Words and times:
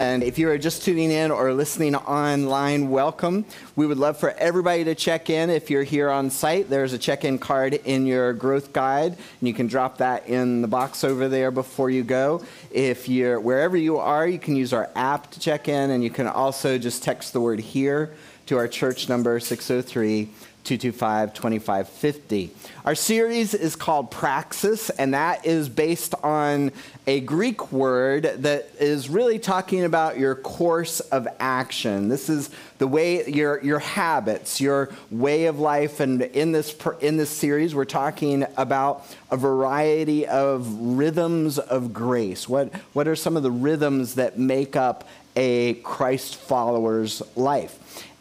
And 0.00 0.22
if 0.22 0.38
you 0.38 0.48
are 0.48 0.56
just 0.56 0.82
tuning 0.82 1.10
in 1.10 1.30
or 1.30 1.52
listening 1.52 1.94
online, 1.94 2.88
welcome. 2.88 3.44
We 3.76 3.86
would 3.86 3.98
love 3.98 4.16
for 4.16 4.30
everybody 4.30 4.82
to 4.84 4.94
check 4.94 5.28
in. 5.28 5.50
If 5.50 5.68
you're 5.68 5.82
here 5.82 6.08
on 6.08 6.30
site, 6.30 6.70
there's 6.70 6.94
a 6.94 6.98
check 6.98 7.26
in 7.26 7.38
card 7.38 7.74
in 7.74 8.06
your 8.06 8.32
growth 8.32 8.72
guide, 8.72 9.12
and 9.12 9.48
you 9.48 9.52
can 9.52 9.66
drop 9.66 9.98
that 9.98 10.26
in 10.26 10.62
the 10.62 10.68
box 10.68 11.04
over 11.04 11.28
there 11.28 11.50
before 11.50 11.90
you 11.90 12.02
go. 12.02 12.42
If 12.70 13.10
you're 13.10 13.38
wherever 13.40 13.76
you 13.76 13.98
are, 13.98 14.26
you 14.26 14.38
can 14.38 14.56
use 14.56 14.72
our 14.72 14.88
app 14.96 15.32
to 15.32 15.40
check 15.40 15.68
in, 15.68 15.90
and 15.90 16.02
you 16.02 16.08
can 16.08 16.26
also 16.26 16.78
just 16.78 17.02
text 17.02 17.34
the 17.34 17.40
word 17.42 17.60
here 17.60 18.14
to 18.46 18.56
our 18.56 18.68
church 18.68 19.06
number 19.10 19.38
603 19.38 20.30
225 20.64 21.34
2550. 21.34 22.50
Our 22.84 22.94
series 22.94 23.54
is 23.54 23.76
called 23.76 24.10
Praxis, 24.10 24.90
and 24.90 25.14
that 25.14 25.46
is 25.46 25.68
based 25.68 26.14
on 26.22 26.72
a 27.06 27.20
Greek 27.20 27.72
word 27.72 28.24
that 28.38 28.70
is 28.78 29.08
really 29.08 29.38
talking 29.38 29.84
about 29.84 30.18
your 30.18 30.34
course 30.34 31.00
of 31.00 31.26
action. 31.38 32.08
This 32.08 32.28
is 32.28 32.50
the 32.78 32.86
way 32.86 33.26
your, 33.28 33.62
your 33.62 33.78
habits, 33.78 34.60
your 34.60 34.90
way 35.10 35.46
of 35.46 35.58
life. 35.58 36.00
And 36.00 36.22
in 36.22 36.52
this, 36.52 36.76
in 37.00 37.16
this 37.16 37.30
series, 37.30 37.74
we're 37.74 37.84
talking 37.84 38.46
about 38.56 39.06
a 39.30 39.36
variety 39.36 40.26
of 40.26 40.66
rhythms 40.80 41.58
of 41.58 41.92
grace. 41.92 42.48
What, 42.48 42.74
what 42.92 43.08
are 43.08 43.16
some 43.16 43.36
of 43.36 43.42
the 43.42 43.50
rhythms 43.50 44.14
that 44.14 44.38
make 44.38 44.76
up 44.76 45.08
a 45.36 45.74
Christ 45.74 46.36
follower's 46.36 47.22
life? 47.36 47.78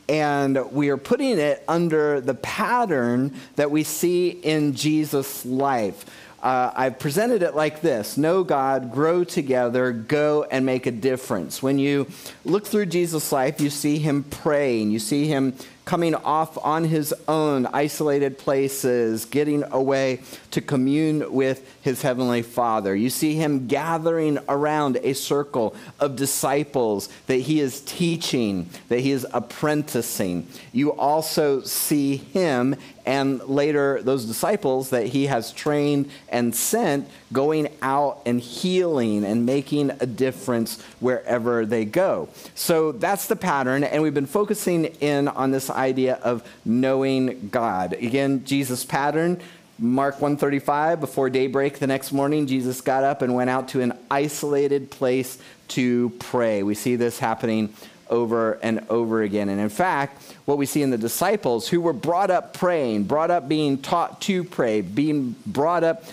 And 0.09 0.71
we 0.71 0.89
are 0.89 0.97
putting 0.97 1.37
it 1.37 1.63
under 1.67 2.19
the 2.19 2.33
pattern 2.33 3.33
that 3.55 3.69
we 3.69 3.83
see 3.83 4.29
in 4.29 4.73
Jesus' 4.73 5.45
life. 5.45 6.03
Uh, 6.41 6.71
I've 6.73 6.99
presented 6.99 7.43
it 7.43 7.53
like 7.53 7.81
this 7.81 8.17
Know 8.17 8.43
God, 8.43 8.91
grow 8.91 9.23
together, 9.23 9.91
go 9.91 10.45
and 10.49 10.65
make 10.65 10.85
a 10.87 10.91
difference. 10.91 11.61
When 11.61 11.77
you 11.77 12.07
look 12.43 12.65
through 12.65 12.87
Jesus' 12.87 13.31
life, 13.31 13.61
you 13.61 13.69
see 13.69 13.99
him 13.99 14.23
praying, 14.23 14.91
you 14.91 14.99
see 14.99 15.27
him 15.27 15.53
coming 15.85 16.15
off 16.15 16.57
on 16.63 16.85
his 16.85 17.13
own, 17.27 17.65
isolated 17.67 18.37
places, 18.37 19.25
getting 19.25 19.63
away 19.71 20.21
to 20.51 20.61
commune 20.61 21.31
with 21.31 21.67
his 21.81 22.01
heavenly 22.01 22.41
Father. 22.41 22.95
You 22.95 23.09
see 23.09 23.35
him 23.35 23.67
gathering 23.67 24.39
around 24.47 24.97
a 25.03 25.13
circle 25.13 25.75
of 25.99 26.15
disciples 26.15 27.09
that 27.27 27.37
he 27.37 27.59
is 27.59 27.81
teaching, 27.81 28.69
that 28.87 28.99
he 28.99 29.11
is 29.11 29.25
apprenticing. 29.33 30.47
You 30.71 30.93
also 30.93 31.61
see 31.61 32.17
him 32.17 32.75
and 33.05 33.41
later 33.47 34.03
those 34.03 34.25
disciples 34.25 34.91
that 34.91 35.07
he 35.07 35.25
has 35.25 35.51
trained 35.51 36.11
and 36.29 36.55
sent 36.55 37.09
going 37.33 37.67
out 37.81 38.21
and 38.25 38.39
healing 38.39 39.23
and 39.23 39.45
making 39.45 39.89
a 39.99 40.05
difference 40.05 40.79
wherever 40.99 41.65
they 41.65 41.85
go. 41.85 42.29
So 42.53 42.91
that's 42.91 43.25
the 43.25 43.35
pattern, 43.35 43.83
and 43.83 44.03
we've 44.03 44.13
been 44.13 44.25
focusing 44.25 44.85
in 44.85 45.27
on 45.27 45.51
this 45.51 45.69
idea 45.69 46.15
of 46.15 46.47
knowing 46.65 47.49
God. 47.49 47.93
Again, 47.93 48.45
Jesus' 48.45 48.85
pattern. 48.85 49.41
Mark 49.79 50.15
135 50.15 50.99
before 50.99 51.29
daybreak 51.29 51.79
the 51.79 51.87
next 51.87 52.11
morning 52.11 52.47
Jesus 52.47 52.81
got 52.81 53.03
up 53.03 53.21
and 53.21 53.33
went 53.33 53.49
out 53.49 53.69
to 53.69 53.81
an 53.81 53.93
isolated 54.11 54.91
place 54.91 55.37
to 55.69 56.09
pray. 56.19 56.63
We 56.63 56.75
see 56.75 56.97
this 56.97 57.17
happening 57.19 57.73
over 58.09 58.53
and 58.61 58.85
over 58.89 59.21
again. 59.21 59.49
And 59.49 59.61
in 59.61 59.69
fact, 59.69 60.21
what 60.45 60.57
we 60.57 60.65
see 60.65 60.81
in 60.81 60.89
the 60.89 60.97
disciples 60.97 61.69
who 61.69 61.79
were 61.79 61.93
brought 61.93 62.29
up 62.29 62.53
praying, 62.53 63.03
brought 63.03 63.31
up 63.31 63.47
being 63.47 63.77
taught 63.77 64.19
to 64.21 64.43
pray, 64.43 64.81
being 64.81 65.35
brought 65.45 65.83
up 65.83 66.03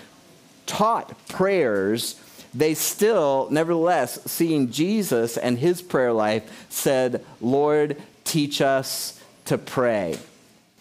taught 0.65 1.27
prayers, 1.27 2.21
they 2.53 2.73
still, 2.73 3.47
nevertheless, 3.51 4.19
seeing 4.25 4.71
Jesus 4.71 5.37
and 5.37 5.57
his 5.57 5.81
prayer 5.81 6.13
life, 6.13 6.67
said, 6.69 7.25
Lord, 7.41 8.01
teach 8.23 8.61
us 8.61 9.21
to 9.45 9.57
pray. 9.57 10.17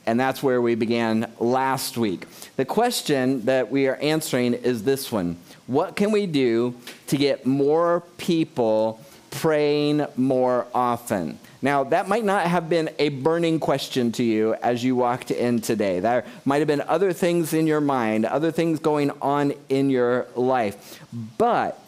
And 0.06 0.18
that's 0.20 0.42
where 0.42 0.62
we 0.62 0.76
began 0.76 1.30
last 1.40 1.98
week. 1.98 2.26
The 2.54 2.64
question 2.64 3.44
that 3.46 3.70
we 3.70 3.88
are 3.88 3.96
answering 3.96 4.54
is 4.54 4.84
this 4.84 5.10
one 5.10 5.36
What 5.66 5.96
can 5.96 6.12
we 6.12 6.26
do 6.26 6.74
to 7.08 7.16
get 7.16 7.44
more 7.44 8.04
people 8.16 9.00
praying 9.30 10.06
more 10.16 10.66
often? 10.72 11.38
Now, 11.60 11.84
that 11.84 12.06
might 12.06 12.24
not 12.24 12.46
have 12.46 12.68
been 12.68 12.90
a 12.98 13.08
burning 13.08 13.58
question 13.58 14.12
to 14.12 14.22
you 14.22 14.54
as 14.54 14.84
you 14.84 14.94
walked 14.94 15.32
in 15.32 15.60
today. 15.60 15.98
There 15.98 16.24
might 16.44 16.58
have 16.58 16.68
been 16.68 16.82
other 16.82 17.12
things 17.12 17.52
in 17.52 17.66
your 17.66 17.80
mind, 17.80 18.24
other 18.24 18.52
things 18.52 18.78
going 18.78 19.10
on 19.20 19.52
in 19.68 19.90
your 19.90 20.26
life. 20.36 21.00
But 21.38 21.80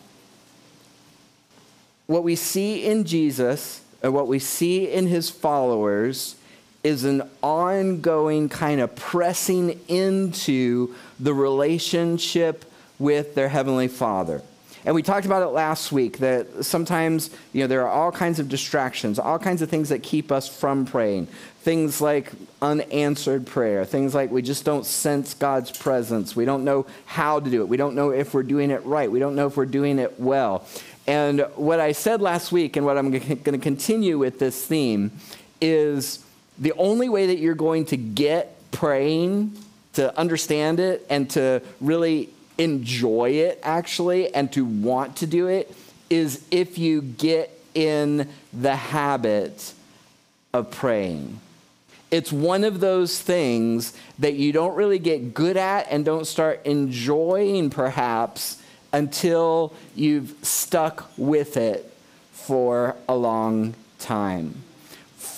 what 2.06 2.24
we 2.24 2.34
see 2.34 2.84
in 2.84 3.04
Jesus, 3.04 3.82
and 4.02 4.14
what 4.14 4.26
we 4.26 4.38
see 4.38 4.90
in 4.90 5.06
his 5.06 5.30
followers, 5.30 6.34
is 6.84 7.04
an 7.04 7.22
ongoing 7.42 8.48
kind 8.48 8.80
of 8.80 8.94
pressing 8.94 9.78
into 9.88 10.94
the 11.18 11.34
relationship 11.34 12.64
with 12.98 13.34
their 13.34 13.48
Heavenly 13.48 13.88
Father. 13.88 14.42
And 14.84 14.94
we 14.94 15.02
talked 15.02 15.26
about 15.26 15.42
it 15.42 15.48
last 15.48 15.92
week 15.92 16.18
that 16.18 16.64
sometimes, 16.64 17.30
you 17.52 17.60
know, 17.60 17.66
there 17.66 17.86
are 17.86 17.90
all 17.90 18.12
kinds 18.12 18.38
of 18.38 18.48
distractions, 18.48 19.18
all 19.18 19.38
kinds 19.38 19.60
of 19.60 19.68
things 19.68 19.88
that 19.88 20.02
keep 20.02 20.32
us 20.32 20.48
from 20.48 20.86
praying. 20.86 21.26
Things 21.60 22.00
like 22.00 22.30
unanswered 22.62 23.46
prayer, 23.46 23.84
things 23.84 24.14
like 24.14 24.30
we 24.30 24.40
just 24.40 24.64
don't 24.64 24.86
sense 24.86 25.34
God's 25.34 25.76
presence. 25.76 26.34
We 26.34 26.44
don't 26.44 26.64
know 26.64 26.86
how 27.04 27.40
to 27.40 27.50
do 27.50 27.60
it. 27.60 27.68
We 27.68 27.76
don't 27.76 27.96
know 27.96 28.10
if 28.10 28.32
we're 28.32 28.44
doing 28.44 28.70
it 28.70 28.82
right. 28.86 29.10
We 29.10 29.18
don't 29.18 29.34
know 29.34 29.48
if 29.48 29.56
we're 29.56 29.66
doing 29.66 29.98
it 29.98 30.18
well. 30.18 30.64
And 31.06 31.40
what 31.56 31.80
I 31.80 31.92
said 31.92 32.22
last 32.22 32.52
week 32.52 32.76
and 32.76 32.86
what 32.86 32.96
I'm 32.96 33.10
going 33.10 33.42
to 33.42 33.58
continue 33.58 34.16
with 34.16 34.38
this 34.38 34.64
theme 34.64 35.10
is 35.60 36.24
the 36.58 36.72
only 36.72 37.08
way 37.08 37.26
that 37.26 37.38
you're 37.38 37.54
going 37.54 37.86
to 37.86 37.96
get 37.96 38.54
praying, 38.70 39.56
to 39.94 40.16
understand 40.18 40.80
it, 40.80 41.06
and 41.08 41.30
to 41.30 41.62
really 41.80 42.30
enjoy 42.58 43.30
it 43.30 43.60
actually 43.62 44.34
and 44.34 44.52
to 44.52 44.64
want 44.64 45.16
to 45.16 45.26
do 45.26 45.46
it 45.46 45.74
is 46.10 46.44
if 46.50 46.76
you 46.76 47.00
get 47.00 47.50
in 47.74 48.28
the 48.52 48.74
habit 48.74 49.72
of 50.52 50.70
praying. 50.70 51.40
It's 52.10 52.32
one 52.32 52.64
of 52.64 52.80
those 52.80 53.20
things 53.20 53.92
that 54.18 54.34
you 54.34 54.50
don't 54.50 54.74
really 54.74 54.98
get 54.98 55.34
good 55.34 55.56
at 55.56 55.86
and 55.90 56.04
don't 56.04 56.26
start 56.26 56.64
enjoying 56.64 57.70
perhaps 57.70 58.60
until 58.92 59.74
you've 59.94 60.34
stuck 60.42 61.10
with 61.16 61.56
it 61.56 61.92
for 62.32 62.96
a 63.08 63.14
long 63.14 63.74
time 63.98 64.64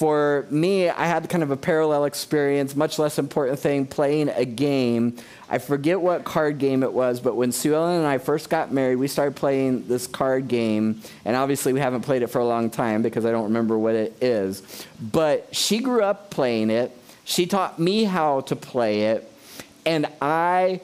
for 0.00 0.46
me, 0.48 0.88
I 0.88 1.04
had 1.04 1.28
kind 1.28 1.42
of 1.42 1.50
a 1.50 1.58
parallel 1.58 2.06
experience, 2.06 2.74
much 2.74 2.98
less 2.98 3.18
important 3.18 3.58
thing, 3.58 3.84
playing 3.84 4.30
a 4.30 4.46
game. 4.46 5.18
I 5.50 5.58
forget 5.58 6.00
what 6.00 6.24
card 6.24 6.56
game 6.56 6.82
it 6.82 6.90
was, 6.90 7.20
but 7.20 7.36
when 7.36 7.52
Sue 7.52 7.74
Ellen 7.74 7.98
and 7.98 8.06
I 8.06 8.16
first 8.16 8.48
got 8.48 8.72
married, 8.72 8.96
we 8.96 9.08
started 9.08 9.36
playing 9.36 9.88
this 9.88 10.06
card 10.06 10.48
game. 10.48 11.02
And 11.26 11.36
obviously, 11.36 11.74
we 11.74 11.80
haven't 11.80 12.00
played 12.00 12.22
it 12.22 12.28
for 12.28 12.38
a 12.38 12.46
long 12.46 12.70
time 12.70 13.02
because 13.02 13.26
I 13.26 13.30
don't 13.30 13.44
remember 13.44 13.76
what 13.76 13.94
it 13.94 14.16
is. 14.22 14.62
But 14.98 15.54
she 15.54 15.80
grew 15.80 16.02
up 16.02 16.30
playing 16.30 16.70
it. 16.70 16.96
She 17.24 17.44
taught 17.44 17.78
me 17.78 18.04
how 18.04 18.40
to 18.40 18.56
play 18.56 19.02
it. 19.02 19.30
And 19.84 20.06
I, 20.22 20.80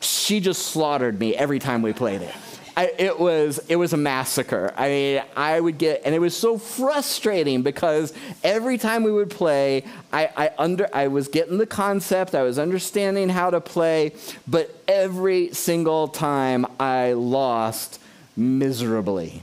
she 0.00 0.40
just 0.40 0.68
slaughtered 0.68 1.20
me 1.20 1.36
every 1.36 1.58
time 1.58 1.82
we 1.82 1.92
played 1.92 2.22
it. 2.22 2.34
I, 2.76 2.92
it 2.98 3.20
was 3.20 3.60
it 3.68 3.76
was 3.76 3.92
a 3.92 3.96
massacre. 3.96 4.72
I 4.76 4.88
mean, 4.88 5.22
I 5.36 5.60
would 5.60 5.78
get, 5.78 6.02
and 6.04 6.14
it 6.14 6.18
was 6.18 6.36
so 6.36 6.58
frustrating 6.58 7.62
because 7.62 8.12
every 8.42 8.78
time 8.78 9.04
we 9.04 9.12
would 9.12 9.30
play, 9.30 9.84
I, 10.12 10.28
I 10.36 10.50
under 10.58 10.88
I 10.92 11.06
was 11.08 11.28
getting 11.28 11.58
the 11.58 11.66
concept, 11.66 12.34
I 12.34 12.42
was 12.42 12.58
understanding 12.58 13.28
how 13.28 13.50
to 13.50 13.60
play, 13.60 14.12
but 14.48 14.74
every 14.88 15.52
single 15.52 16.08
time 16.08 16.66
I 16.80 17.12
lost 17.12 18.00
miserably. 18.36 19.42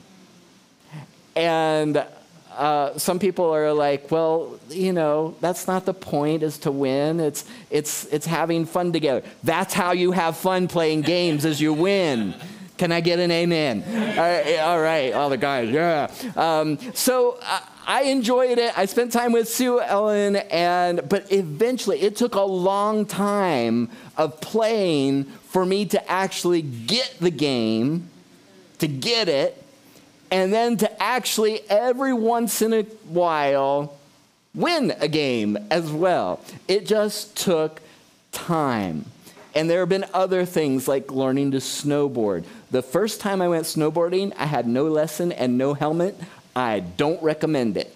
And 1.36 2.06
uh, 2.58 2.98
some 2.98 3.18
people 3.18 3.50
are 3.50 3.72
like, 3.72 4.12
well, 4.12 4.60
you 4.70 4.92
know, 4.92 5.36
that's 5.40 5.68
not 5.68 5.86
the 5.86 5.94
point 5.94 6.44
is 6.44 6.58
to 6.60 6.72
win. 6.72 7.20
It's, 7.20 7.46
it's, 7.70 8.06
it's 8.06 8.26
having 8.26 8.66
fun 8.66 8.92
together. 8.92 9.24
That's 9.44 9.74
how 9.74 9.94
you 9.94 10.12
have 10.12 10.36
fun 10.36 10.68
playing 10.68 11.02
games 11.02 11.46
is 11.46 11.62
you 11.62 11.74
win. 11.74 12.36
Can 12.82 12.92
I 12.92 13.00
get 13.00 13.20
an 13.20 13.30
amen? 13.30 13.84
all 14.60 14.82
right, 14.82 15.14
all 15.14 15.30
the 15.30 15.38
guys, 15.38 15.70
yeah. 15.70 16.10
Um, 16.36 16.80
so 16.96 17.38
uh, 17.40 17.60
I 17.86 18.06
enjoyed 18.06 18.58
it. 18.58 18.76
I 18.76 18.88
spent 18.88 19.12
time 19.12 19.34
with 19.34 19.48
Sue 19.48 19.80
Ellen, 19.80 20.38
and 20.38 21.08
but 21.08 21.32
eventually 21.32 22.02
it 22.02 22.16
took 22.16 22.34
a 22.34 22.42
long 22.42 23.06
time 23.06 23.92
of 24.18 24.42
playing 24.42 25.26
for 25.26 25.64
me 25.64 25.86
to 25.86 26.12
actually 26.12 26.64
get 26.64 27.18
the 27.20 27.30
game, 27.30 28.10
to 28.80 28.88
get 28.88 29.30
it, 29.30 29.64
and 30.32 30.52
then 30.52 30.78
to 30.78 31.04
actually 31.04 31.62
every 31.70 32.16
once 32.16 32.64
in 32.64 32.74
a 32.74 32.82
while 33.10 33.96
win 34.56 34.92
a 35.00 35.08
game 35.08 35.56
as 35.70 35.92
well. 35.92 36.44
It 36.68 36.88
just 36.88 37.38
took 37.38 37.80
time. 38.32 39.06
And 39.54 39.70
there 39.70 39.80
have 39.82 39.90
been 39.90 40.06
other 40.14 40.46
things 40.46 40.88
like 40.88 41.12
learning 41.12 41.52
to 41.52 41.58
snowboard. 41.58 42.46
The 42.72 42.82
first 42.82 43.20
time 43.20 43.42
I 43.42 43.50
went 43.50 43.66
snowboarding, 43.66 44.34
I 44.38 44.46
had 44.46 44.68
no 44.68 44.86
lesson 44.86 45.32
and 45.32 45.58
no 45.58 45.74
helmet. 45.74 46.16
I 46.56 46.82
don't 46.82 47.22
recommend 47.24 47.78
it. 47.78 47.96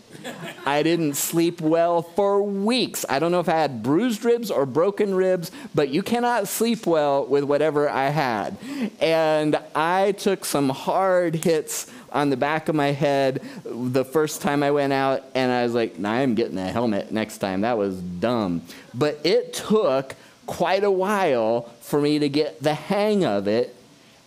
I 0.66 0.82
didn't 0.82 1.16
sleep 1.16 1.62
well 1.62 2.02
for 2.02 2.42
weeks. 2.42 3.06
I 3.08 3.20
don't 3.20 3.32
know 3.32 3.40
if 3.40 3.50
I 3.50 3.60
had 3.60 3.84
bruised 3.84 4.24
ribs 4.26 4.50
or 4.50 4.66
broken 4.66 5.14
ribs, 5.14 5.52
but 5.76 5.90
you 5.90 6.02
cannot 6.02 6.48
sleep 6.48 6.86
well 6.88 7.26
with 7.26 7.44
whatever 7.44 7.90
I 7.90 8.10
had. 8.10 8.58
And 9.00 9.60
I 9.76 10.14
took 10.14 10.46
some 10.46 10.70
hard 10.70 11.36
hits 11.36 11.92
on 12.12 12.30
the 12.30 12.38
back 12.38 12.70
of 12.70 12.76
my 12.76 12.92
head 12.92 13.44
the 13.66 14.06
first 14.06 14.42
time 14.42 14.64
I 14.64 14.72
went 14.72 14.94
out, 14.94 15.26
and 15.36 15.52
I 15.52 15.64
was 15.64 15.74
like, 15.74 16.00
nah, 16.00 16.14
I'm 16.14 16.34
getting 16.34 16.58
a 16.58 16.72
helmet 16.72 17.12
next 17.12 17.40
time. 17.40 17.62
That 17.62 17.78
was 17.78 17.98
dumb. 17.98 18.62
But 18.94 19.20
it 19.26 19.54
took 19.54 20.16
quite 20.46 20.84
a 20.84 20.92
while 20.92 21.64
for 21.82 22.00
me 22.00 22.20
to 22.20 22.30
get 22.30 22.62
the 22.62 22.74
hang 22.74 23.26
of 23.26 23.48
it 23.48 23.76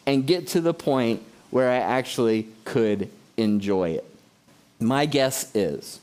and 0.07 0.27
get 0.27 0.49
to 0.49 0.61
the 0.61 0.75
point 0.75 1.23
where 1.51 1.71
I 1.71 1.77
actually 1.77 2.49
could 2.65 3.11
enjoy 3.37 3.91
it. 3.91 4.05
My 4.81 5.07
guess 5.07 5.55
is 5.55 6.01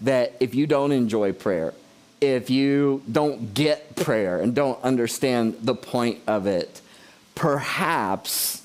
that 0.00 0.34
if 0.40 0.54
you 0.54 0.66
don't 0.66 0.92
enjoy 0.92 1.32
prayer, 1.32 1.74
if 2.20 2.50
you 2.50 3.02
don't 3.10 3.54
get 3.54 3.96
prayer 3.96 4.40
and 4.40 4.54
don't 4.54 4.82
understand 4.82 5.56
the 5.62 5.74
point 5.74 6.20
of 6.26 6.46
it, 6.46 6.80
perhaps 7.34 8.62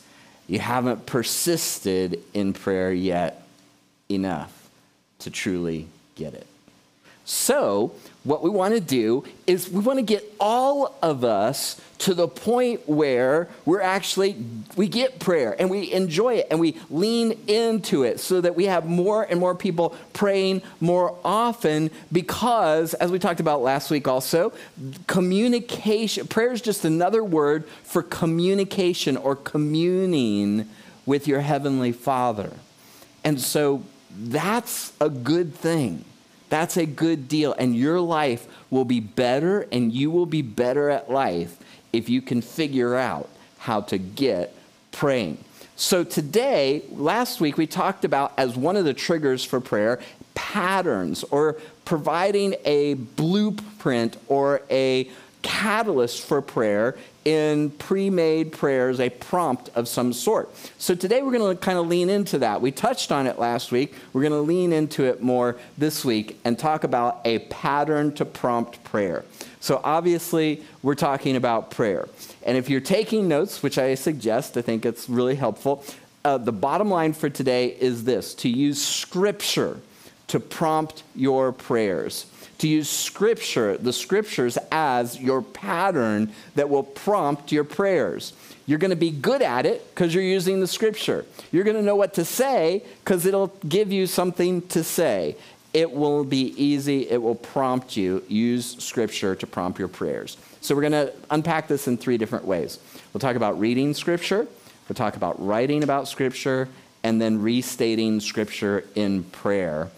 you 0.48 0.60
haven't 0.60 1.06
persisted 1.06 2.22
in 2.34 2.54
prayer 2.54 2.94
yet 2.94 3.44
enough 4.10 4.70
to 5.20 5.30
truly 5.30 5.88
get 6.16 6.34
it. 6.34 6.48
So, 7.26 7.94
what 8.24 8.44
we 8.44 8.50
want 8.52 8.74
to 8.76 8.80
do 8.80 9.24
is 9.48 9.70
we 9.70 9.80
want 9.80 9.98
to 9.98 10.04
get 10.04 10.24
all 10.40 10.96
of 11.02 11.24
us 11.24 11.82
to 11.98 12.14
the 12.14 12.28
point 12.28 12.88
where 12.88 13.48
we're 13.66 13.82
actually 13.82 14.36
we 14.76 14.88
get 14.88 15.20
prayer 15.20 15.56
and 15.60 15.70
we 15.70 15.92
enjoy 15.92 16.36
it 16.36 16.48
and 16.52 16.60
we 16.60 16.78
lean 16.90 17.32
into 17.48 18.04
it 18.04 18.20
so 18.20 18.40
that 18.42 18.56
we 18.56 18.66
have 18.66 18.86
more 18.86 19.24
and 19.24 19.40
more 19.40 19.56
people 19.56 19.96
praying 20.14 20.62
more 20.80 21.18
often 21.26 21.90
because 22.12 22.94
as 22.96 23.12
we 23.12 23.18
talked 23.18 23.40
about 23.40 23.62
last 23.62 23.90
week 23.90 24.08
also 24.08 24.54
communication 25.08 26.28
prayer 26.28 26.52
is 26.52 26.62
just 26.62 26.86
another 26.86 27.24
word 27.24 27.68
for 27.84 28.04
communication 28.04 29.18
or 29.18 29.36
communing 29.36 30.68
with 31.06 31.28
your 31.28 31.42
heavenly 31.42 31.92
father. 31.92 32.54
And 33.24 33.40
so 33.40 33.84
that's 34.12 34.94
a 35.00 35.10
good 35.10 35.54
thing 35.56 36.06
that's 36.52 36.76
a 36.76 36.86
good 36.86 37.30
deal. 37.30 37.54
And 37.54 37.76
your 37.76 38.02
life 38.02 38.46
will 38.70 38.84
be 38.84 39.00
better 39.00 39.62
and 39.72 39.92
you 39.92 40.12
will 40.12 40.26
be 40.26 40.42
better 40.42 40.90
at 40.90 41.10
life 41.10 41.58
if 41.94 42.10
you 42.10 42.22
can 42.22 42.42
figure 42.42 42.96
out 42.98 43.30
how 43.60 43.80
to 43.82 43.98
get 43.98 44.54
praying. 44.92 45.38
So, 45.78 46.04
today, 46.04 46.84
last 46.92 47.40
week, 47.40 47.58
we 47.58 47.68
talked 47.68 48.04
about 48.04 48.34
as 48.38 48.58
one 48.58 48.76
of 48.76 48.84
the 48.84 48.94
triggers 48.94 49.46
for 49.46 49.62
prayer 49.62 50.02
patterns 50.36 51.24
or 51.32 51.56
providing 51.86 52.56
a 52.66 52.96
blueprint 52.96 54.18
or 54.28 54.62
a 54.70 55.10
catalyst 55.44 56.22
for 56.22 56.42
prayer 56.42 56.98
in 57.26 57.70
pre 57.72 58.10
made 58.10 58.52
prayers, 58.52 59.00
a 59.00 59.10
prompt 59.10 59.70
of 59.76 59.88
some 59.88 60.14
sort. 60.14 60.50
So 60.78 60.96
today 60.96 61.22
we're 61.22 61.38
going 61.38 61.56
to 61.56 61.62
kind 61.62 61.78
of 61.78 61.88
lean 61.88 62.10
into 62.10 62.40
that. 62.40 62.62
We 62.62 62.72
touched 62.72 63.12
on 63.12 63.28
it 63.28 63.38
last 63.38 63.72
week. 63.72 63.94
We're 64.14 64.22
going 64.22 64.34
to 64.34 64.42
lean 64.42 64.74
into 64.74 65.06
it 65.06 65.22
more 65.22 65.58
this 65.78 66.04
week 66.04 66.40
and 66.44 66.58
talk 66.58 66.84
about 66.84 67.22
a 67.26 67.40
pattern 67.40 68.14
to 68.16 68.26
prompt 68.26 68.84
prayer. 68.84 69.24
So 69.60 69.80
obviously, 69.84 70.64
we're 70.82 70.96
talking 70.96 71.36
about 71.36 71.70
prayer. 71.70 72.08
And 72.44 72.58
if 72.58 72.70
you're 72.70 72.82
taking 72.82 73.28
notes, 73.28 73.62
which 73.62 73.78
I 73.78 73.94
suggest, 73.96 74.58
I 74.58 74.62
think 74.62 74.86
it's 74.86 75.08
really 75.08 75.36
helpful, 75.36 75.84
uh, 76.26 76.38
the 76.38 76.52
bottom 76.52 76.90
line 76.90 77.14
for 77.14 77.30
today 77.30 77.68
is 77.68 78.04
this 78.04 78.34
to 78.36 78.50
use 78.50 78.84
scripture 78.84 79.80
to 80.28 80.40
prompt 80.40 81.04
your 81.16 81.52
prayers 81.52 82.26
to 82.62 82.68
use 82.68 82.88
scripture, 82.88 83.76
the 83.76 83.92
scriptures, 83.92 84.56
as 84.72 85.20
your 85.20 85.42
pattern 85.42 86.32
that 86.54 86.70
will 86.70 86.84
prompt 86.84 87.52
your 87.52 87.64
prayers. 87.64 88.34
You're 88.68 88.78
going 88.78 88.92
to 88.92 88.96
be 88.96 89.10
good 89.10 89.42
at 89.42 89.66
it 89.66 89.84
because 89.90 90.14
you're 90.14 90.24
using 90.24 90.60
the 90.60 90.68
scripture. 90.68 91.26
You're 91.52 91.64
going 91.64 91.76
to 91.76 91.82
know 91.82 91.96
what 91.96 92.14
to 92.14 92.24
say 92.24 92.84
because 93.04 93.26
it'll 93.26 93.48
give 93.68 93.92
you 93.92 94.06
something 94.06 94.62
to 94.68 94.84
say. 94.84 95.38
It 95.74 95.92
will 95.92 96.24
be 96.24 96.54
easy, 96.56 97.10
it 97.10 97.20
will 97.20 97.34
prompt 97.34 97.98
you. 97.98 98.24
Use 98.28 98.78
scripture 98.78 99.36
to 99.36 99.48
prompt 99.48 99.80
your 99.80 99.88
prayers. 99.88 100.38
So, 100.60 100.76
we're 100.76 100.88
going 100.88 101.08
to 101.08 101.14
unpack 101.32 101.68
this 101.68 101.88
in 101.88 101.98
three 101.98 102.20
different 102.20 102.46
ways. 102.46 102.78
We'll 103.12 103.22
talk 103.22 103.36
about 103.36 103.60
reading 103.60 103.96
scripture, 103.96 104.48
we'll 104.88 104.96
talk 104.96 105.16
about 105.16 105.44
writing 105.44 105.82
about 105.82 106.08
scripture, 106.08 106.70
and 107.04 107.20
then 107.20 107.42
restating 107.42 108.20
scripture 108.20 108.84
in 108.94 109.24
prayer. 109.24 109.90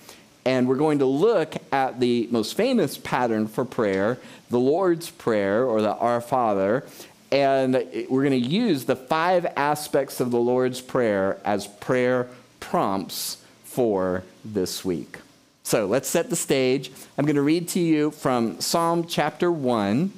And 0.45 0.67
we're 0.67 0.75
going 0.75 0.99
to 0.99 1.05
look 1.05 1.55
at 1.71 1.99
the 1.99 2.27
most 2.31 2.55
famous 2.55 2.97
pattern 2.97 3.47
for 3.47 3.63
prayer, 3.63 4.17
the 4.49 4.59
Lord's 4.59 5.09
Prayer 5.09 5.63
or 5.63 5.81
the 5.81 5.95
Our 5.95 6.19
Father. 6.21 6.85
And 7.31 7.73
we're 8.09 8.23
going 8.23 8.31
to 8.31 8.47
use 8.49 8.85
the 8.85 8.95
five 8.95 9.45
aspects 9.55 10.19
of 10.19 10.31
the 10.31 10.39
Lord's 10.39 10.81
Prayer 10.81 11.39
as 11.45 11.65
prayer 11.67 12.27
prompts 12.59 13.37
for 13.63 14.23
this 14.45 14.85
week. 14.85 15.17
So 15.63 15.85
let's 15.85 16.09
set 16.09 16.29
the 16.29 16.35
stage. 16.35 16.91
I'm 17.17 17.25
going 17.25 17.37
to 17.37 17.41
read 17.41 17.69
to 17.69 17.79
you 17.79 18.11
from 18.11 18.59
Psalm 18.59 19.07
chapter 19.07 19.49
1, 19.49 20.11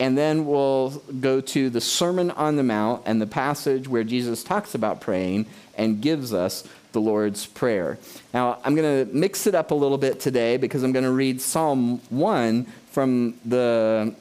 and 0.00 0.18
then 0.18 0.44
we'll 0.44 0.90
go 1.20 1.40
to 1.40 1.70
the 1.70 1.80
Sermon 1.80 2.32
on 2.32 2.56
the 2.56 2.64
Mount 2.64 3.02
and 3.06 3.22
the 3.22 3.26
passage 3.26 3.88
where 3.88 4.04
Jesus 4.04 4.42
talks 4.42 4.74
about 4.74 5.00
praying 5.00 5.46
and 5.76 6.02
gives 6.02 6.34
us 6.34 6.64
the 6.92 7.00
Lord's 7.00 7.46
Prayer. 7.46 7.98
Now, 8.32 8.58
I'm 8.64 8.74
going 8.74 9.06
to 9.06 9.12
mix 9.12 9.46
it 9.46 9.54
up 9.54 9.70
a 9.70 9.74
little 9.74 9.98
bit 9.98 10.20
today 10.20 10.56
because 10.56 10.82
I'm 10.82 10.92
going 10.92 11.04
to 11.04 11.10
read 11.10 11.40
Psalm 11.40 11.98
1 12.10 12.64
from 12.90 13.34
the 13.44 14.14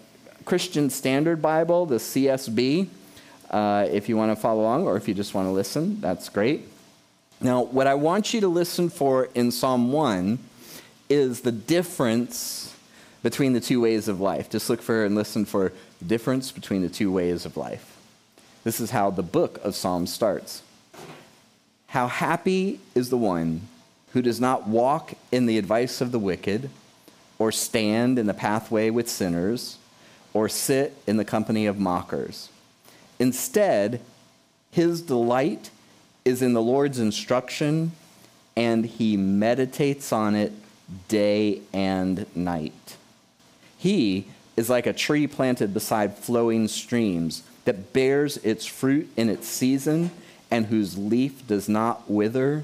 Christian 0.46 0.90
Standard 0.90 1.42
Bible, 1.42 1.86
the 1.86 1.96
CSB. 1.96 2.88
Uh, 3.50 3.88
if 3.90 4.10
you 4.10 4.18
want 4.18 4.31
to 4.31 4.36
follow 4.36 4.62
along 4.62 4.86
or 4.86 4.98
if 4.98 5.08
you 5.08 5.14
just 5.14 5.34
want 5.34 5.48
to 5.48 5.52
listen, 5.52 6.02
that's 6.02 6.30
great. 6.30 6.68
Now, 7.40 7.64
what 7.64 7.88
I 7.88 7.94
want 7.94 8.34
you 8.34 8.42
to 8.42 8.48
listen 8.48 8.90
for 8.90 9.30
in 9.36 9.52
Psalm 9.52 9.92
1 9.92 10.40
is 11.10 11.42
the 11.42 11.52
difference 11.52 12.75
between 13.24 13.54
the 13.54 13.60
two 13.60 13.81
ways 13.81 14.08
of 14.08 14.20
life. 14.20 14.50
Just 14.50 14.70
look 14.70 14.81
for 14.81 15.06
and 15.06 15.16
listen 15.16 15.46
for 15.46 15.72
the 16.00 16.06
difference 16.06 16.52
between 16.52 16.81
the 16.81 16.90
two 16.90 17.12
ways 17.12 17.46
of 17.46 17.58
life. 17.58 17.98
This 18.63 18.80
is 18.80 18.92
how 18.92 19.12
the 19.12 19.24
book 19.24 19.60
of 19.63 19.75
Psalms 19.75 20.12
starts. 20.12 20.62
How 21.98 22.06
happy 22.06 22.80
is 22.94 23.10
the 23.10 23.18
one 23.18 23.62
who 24.13 24.22
does 24.22 24.39
not 24.39 24.68
walk 24.68 25.16
in 25.32 25.48
the 25.48 25.58
advice 25.58 26.00
of 26.00 26.12
the 26.12 26.20
wicked, 26.20 26.70
or 27.39 27.51
stand 27.51 28.20
in 28.20 28.27
the 28.27 28.36
pathway 28.36 28.92
with 28.92 29.10
sinners, 29.10 29.80
or 30.32 30.48
sit 30.48 30.94
in 31.08 31.18
the 31.18 31.25
company 31.25 31.66
of 31.66 31.80
mockers. 31.80 32.50
Instead, 33.18 34.00
his 34.70 35.01
delight 35.01 35.72
is 36.24 36.44
in 36.44 36.54
the 36.54 36.62
Lord's 36.62 37.00
instruction, 37.00 37.94
and 38.56 38.86
he 38.86 39.18
meditates 39.18 40.13
on 40.13 40.36
it 40.36 40.54
day 41.08 41.62
and 41.74 42.27
night. 42.36 42.96
He 43.75 44.27
is 44.56 44.70
like 44.70 44.86
a 44.86 44.94
tree 44.94 45.25
planted 45.25 45.74
beside 45.74 46.16
flowing 46.16 46.68
streams 46.68 47.42
that 47.66 47.92
bears 47.92 48.38
its 48.38 48.68
fruit 48.68 49.10
in 49.18 49.30
its 49.30 49.48
season 49.48 50.12
and 50.50 50.68
whose 50.68 50.98
leaf 50.98 51.46
does 51.48 51.68
not 51.68 52.10
wither, 52.10 52.63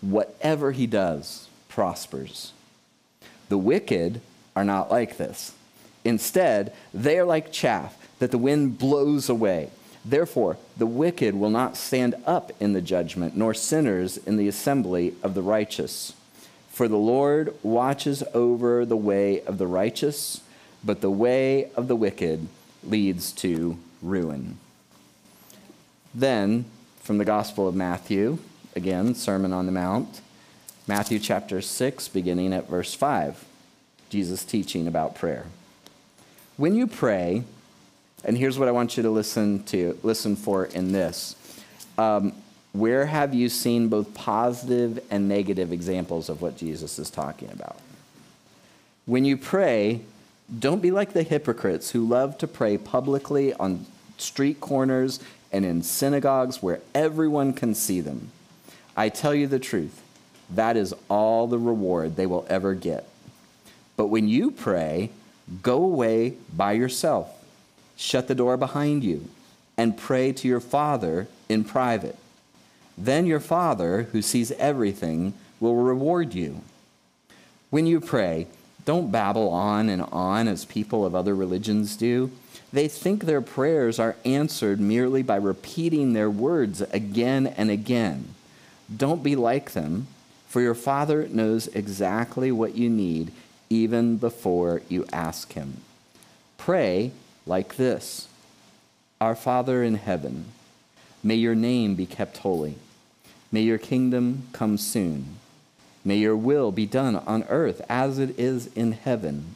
whatever 0.00 0.72
he 0.72 0.86
does 0.86 1.48
prospers. 1.68 2.52
The 3.48 3.58
wicked 3.58 4.20
are 4.56 4.64
not 4.64 4.90
like 4.90 5.16
this. 5.16 5.54
Instead, 6.04 6.72
they 6.92 7.18
are 7.18 7.24
like 7.24 7.52
chaff 7.52 7.96
that 8.18 8.30
the 8.30 8.38
wind 8.38 8.78
blows 8.78 9.28
away. 9.28 9.70
Therefore, 10.04 10.56
the 10.76 10.86
wicked 10.86 11.34
will 11.34 11.50
not 11.50 11.76
stand 11.76 12.14
up 12.26 12.50
in 12.60 12.72
the 12.72 12.80
judgment, 12.80 13.36
nor 13.36 13.52
sinners 13.52 14.16
in 14.16 14.36
the 14.36 14.48
assembly 14.48 15.14
of 15.22 15.34
the 15.34 15.42
righteous. 15.42 16.14
For 16.70 16.88
the 16.88 16.96
Lord 16.96 17.54
watches 17.62 18.22
over 18.32 18.84
the 18.84 18.96
way 18.96 19.42
of 19.42 19.58
the 19.58 19.66
righteous, 19.66 20.40
but 20.84 21.00
the 21.00 21.10
way 21.10 21.70
of 21.74 21.88
the 21.88 21.96
wicked 21.96 22.48
leads 22.84 23.32
to 23.32 23.76
ruin. 24.00 24.58
Then 26.14 26.64
from 27.08 27.16
the 27.16 27.24
Gospel 27.24 27.66
of 27.66 27.74
Matthew, 27.74 28.36
again, 28.76 29.14
Sermon 29.14 29.50
on 29.50 29.64
the 29.64 29.72
Mount, 29.72 30.20
Matthew 30.86 31.18
chapter 31.18 31.62
6, 31.62 32.06
beginning 32.08 32.52
at 32.52 32.68
verse 32.68 32.92
5. 32.92 33.46
Jesus 34.10 34.44
teaching 34.44 34.86
about 34.86 35.14
prayer. 35.14 35.46
When 36.58 36.74
you 36.74 36.86
pray, 36.86 37.44
and 38.24 38.36
here's 38.36 38.58
what 38.58 38.68
I 38.68 38.72
want 38.72 38.98
you 38.98 39.02
to 39.04 39.08
listen 39.08 39.62
to 39.64 39.98
listen 40.02 40.36
for 40.36 40.66
in 40.66 40.92
this. 40.92 41.34
Um, 41.96 42.34
where 42.72 43.06
have 43.06 43.32
you 43.32 43.48
seen 43.48 43.88
both 43.88 44.12
positive 44.12 45.02
and 45.10 45.30
negative 45.30 45.72
examples 45.72 46.28
of 46.28 46.42
what 46.42 46.58
Jesus 46.58 46.98
is 46.98 47.08
talking 47.08 47.50
about? 47.50 47.78
When 49.06 49.24
you 49.24 49.38
pray, 49.38 50.02
don't 50.58 50.82
be 50.82 50.90
like 50.90 51.14
the 51.14 51.22
hypocrites 51.22 51.92
who 51.92 52.06
love 52.06 52.36
to 52.36 52.46
pray 52.46 52.76
publicly 52.76 53.54
on 53.54 53.86
street 54.18 54.60
corners 54.60 55.20
and 55.52 55.64
in 55.64 55.82
synagogues 55.82 56.62
where 56.62 56.80
everyone 56.94 57.52
can 57.52 57.74
see 57.74 58.00
them. 58.00 58.30
I 58.96 59.08
tell 59.08 59.34
you 59.34 59.46
the 59.46 59.58
truth, 59.58 60.02
That 60.50 60.76
is 60.76 60.94
all 61.08 61.46
the 61.46 61.58
reward 61.58 62.16
they 62.16 62.26
will 62.26 62.46
ever 62.48 62.74
get. 62.74 63.06
But 63.96 64.06
when 64.06 64.28
you 64.28 64.50
pray, 64.50 65.10
go 65.62 65.82
away 65.82 66.34
by 66.54 66.72
yourself, 66.72 67.30
shut 67.96 68.28
the 68.28 68.34
door 68.34 68.56
behind 68.56 69.04
you, 69.04 69.28
and 69.76 69.96
pray 69.96 70.32
to 70.32 70.48
your 70.48 70.60
Father 70.60 71.28
in 71.48 71.64
private. 71.64 72.16
Then 72.96 73.26
your 73.26 73.40
Father, 73.40 74.04
who 74.12 74.22
sees 74.22 74.50
everything, 74.52 75.34
will 75.60 75.76
reward 75.76 76.34
you. 76.34 76.62
When 77.70 77.86
you 77.86 78.00
pray, 78.00 78.46
don't 78.84 79.12
babble 79.12 79.48
on 79.50 79.88
and 79.88 80.02
on 80.02 80.48
as 80.48 80.64
people 80.64 81.04
of 81.04 81.14
other 81.14 81.34
religions 81.34 81.96
do. 81.96 82.30
They 82.72 82.88
think 82.88 83.24
their 83.24 83.40
prayers 83.40 83.98
are 83.98 84.16
answered 84.24 84.80
merely 84.80 85.22
by 85.22 85.36
repeating 85.36 86.12
their 86.12 86.30
words 86.30 86.82
again 86.82 87.46
and 87.46 87.70
again. 87.70 88.34
Don't 88.94 89.22
be 89.22 89.36
like 89.36 89.72
them, 89.72 90.06
for 90.48 90.60
your 90.60 90.74
Father 90.74 91.28
knows 91.28 91.66
exactly 91.68 92.52
what 92.52 92.74
you 92.74 92.88
need 92.90 93.32
even 93.70 94.16
before 94.16 94.82
you 94.88 95.06
ask 95.12 95.52
Him. 95.52 95.78
Pray 96.56 97.12
like 97.46 97.76
this 97.76 98.28
Our 99.20 99.34
Father 99.34 99.82
in 99.82 99.94
heaven, 99.94 100.46
may 101.22 101.36
your 101.36 101.54
name 101.54 101.94
be 101.94 102.06
kept 102.06 102.38
holy. 102.38 102.76
May 103.50 103.62
your 103.62 103.78
kingdom 103.78 104.48
come 104.52 104.76
soon. 104.76 105.36
May 106.04 106.18
your 106.18 106.36
will 106.36 106.70
be 106.70 106.86
done 106.86 107.16
on 107.16 107.44
earth 107.48 107.80
as 107.88 108.18
it 108.18 108.38
is 108.38 108.66
in 108.74 108.92
heaven. 108.92 109.54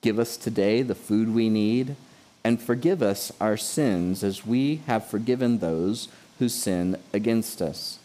Give 0.00 0.18
us 0.18 0.36
today 0.36 0.82
the 0.82 0.94
food 0.94 1.34
we 1.34 1.48
need, 1.48 1.94
and 2.44 2.60
forgive 2.60 3.02
us 3.02 3.32
our 3.40 3.56
sins 3.56 4.24
as 4.24 4.46
we 4.46 4.82
have 4.86 5.06
forgiven 5.06 5.58
those 5.58 6.08
who 6.38 6.48
sin 6.48 6.96
against 7.12 7.62
us. 7.62 7.98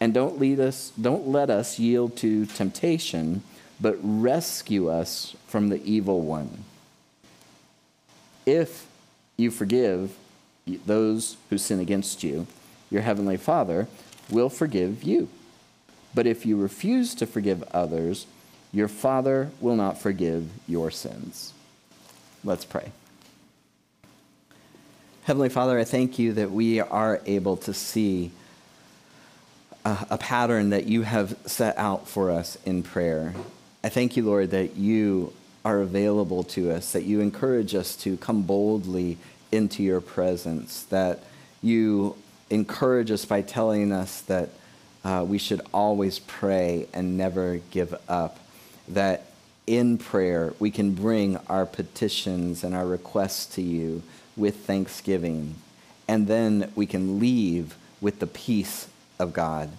And 0.00 0.12
don't 0.12 0.38
lead 0.38 0.60
us, 0.60 0.92
don't 1.00 1.28
let 1.28 1.50
us 1.50 1.78
yield 1.78 2.16
to 2.18 2.46
temptation, 2.46 3.42
but 3.80 3.96
rescue 4.02 4.88
us 4.88 5.34
from 5.46 5.68
the 5.68 5.82
evil 5.84 6.20
one. 6.20 6.64
If 8.44 8.86
you 9.36 9.50
forgive 9.50 10.14
those 10.66 11.36
who 11.48 11.58
sin 11.58 11.80
against 11.80 12.22
you, 12.22 12.46
your 12.90 13.02
heavenly 13.02 13.36
Father 13.36 13.88
will 14.30 14.50
forgive 14.50 15.02
you. 15.02 15.28
But 16.14 16.26
if 16.26 16.46
you 16.46 16.56
refuse 16.56 17.14
to 17.16 17.26
forgive 17.26 17.62
others, 17.72 18.26
your 18.72 18.88
Father 18.88 19.50
will 19.60 19.76
not 19.76 20.00
forgive 20.00 20.48
your 20.68 20.90
sins. 20.90 21.52
Let's 22.44 22.64
pray. 22.64 22.92
Heavenly 25.24 25.48
Father, 25.48 25.78
I 25.78 25.84
thank 25.84 26.18
you 26.18 26.34
that 26.34 26.50
we 26.50 26.80
are 26.80 27.18
able 27.24 27.56
to 27.56 27.72
see 27.72 28.30
a, 29.82 30.06
a, 30.10 30.18
pattern 30.18 30.68
that 30.68 30.84
you 30.84 31.00
have 31.00 31.34
set 31.46 31.78
out 31.78 32.06
for 32.06 32.30
us 32.30 32.58
in 32.66 32.82
prayer. 32.82 33.34
I 33.82 33.88
thank 33.88 34.18
you, 34.18 34.22
Lord, 34.22 34.50
that 34.50 34.76
you 34.76 35.32
are 35.64 35.80
available 35.80 36.44
to 36.44 36.70
us, 36.70 36.92
that 36.92 37.04
you 37.04 37.20
encourage 37.20 37.74
us 37.74 37.96
to 38.02 38.18
come 38.18 38.42
boldly 38.42 39.16
into 39.50 39.82
your 39.82 40.02
presence, 40.02 40.82
that 40.90 41.20
you 41.62 42.16
encourage 42.50 43.10
us 43.10 43.24
by 43.24 43.40
telling 43.40 43.92
us 43.92 44.20
that 44.20 44.50
uh, 45.06 45.24
we 45.26 45.38
should 45.38 45.62
always 45.72 46.18
pray 46.18 46.86
and 46.92 47.16
never 47.16 47.62
give 47.70 47.94
up. 48.10 48.40
That 48.88 49.24
in 49.66 49.96
prayer 49.96 50.52
we 50.58 50.70
can 50.70 50.92
bring 50.92 51.38
our 51.48 51.64
petitions 51.64 52.62
and 52.62 52.74
our 52.74 52.86
requests 52.86 53.46
to 53.54 53.62
you 53.62 54.02
with 54.36 54.64
thanksgiving. 54.66 55.56
And 56.06 56.26
then 56.26 56.70
we 56.74 56.86
can 56.86 57.18
leave 57.18 57.76
with 58.00 58.18
the 58.20 58.26
peace 58.26 58.88
of 59.18 59.32
God, 59.32 59.70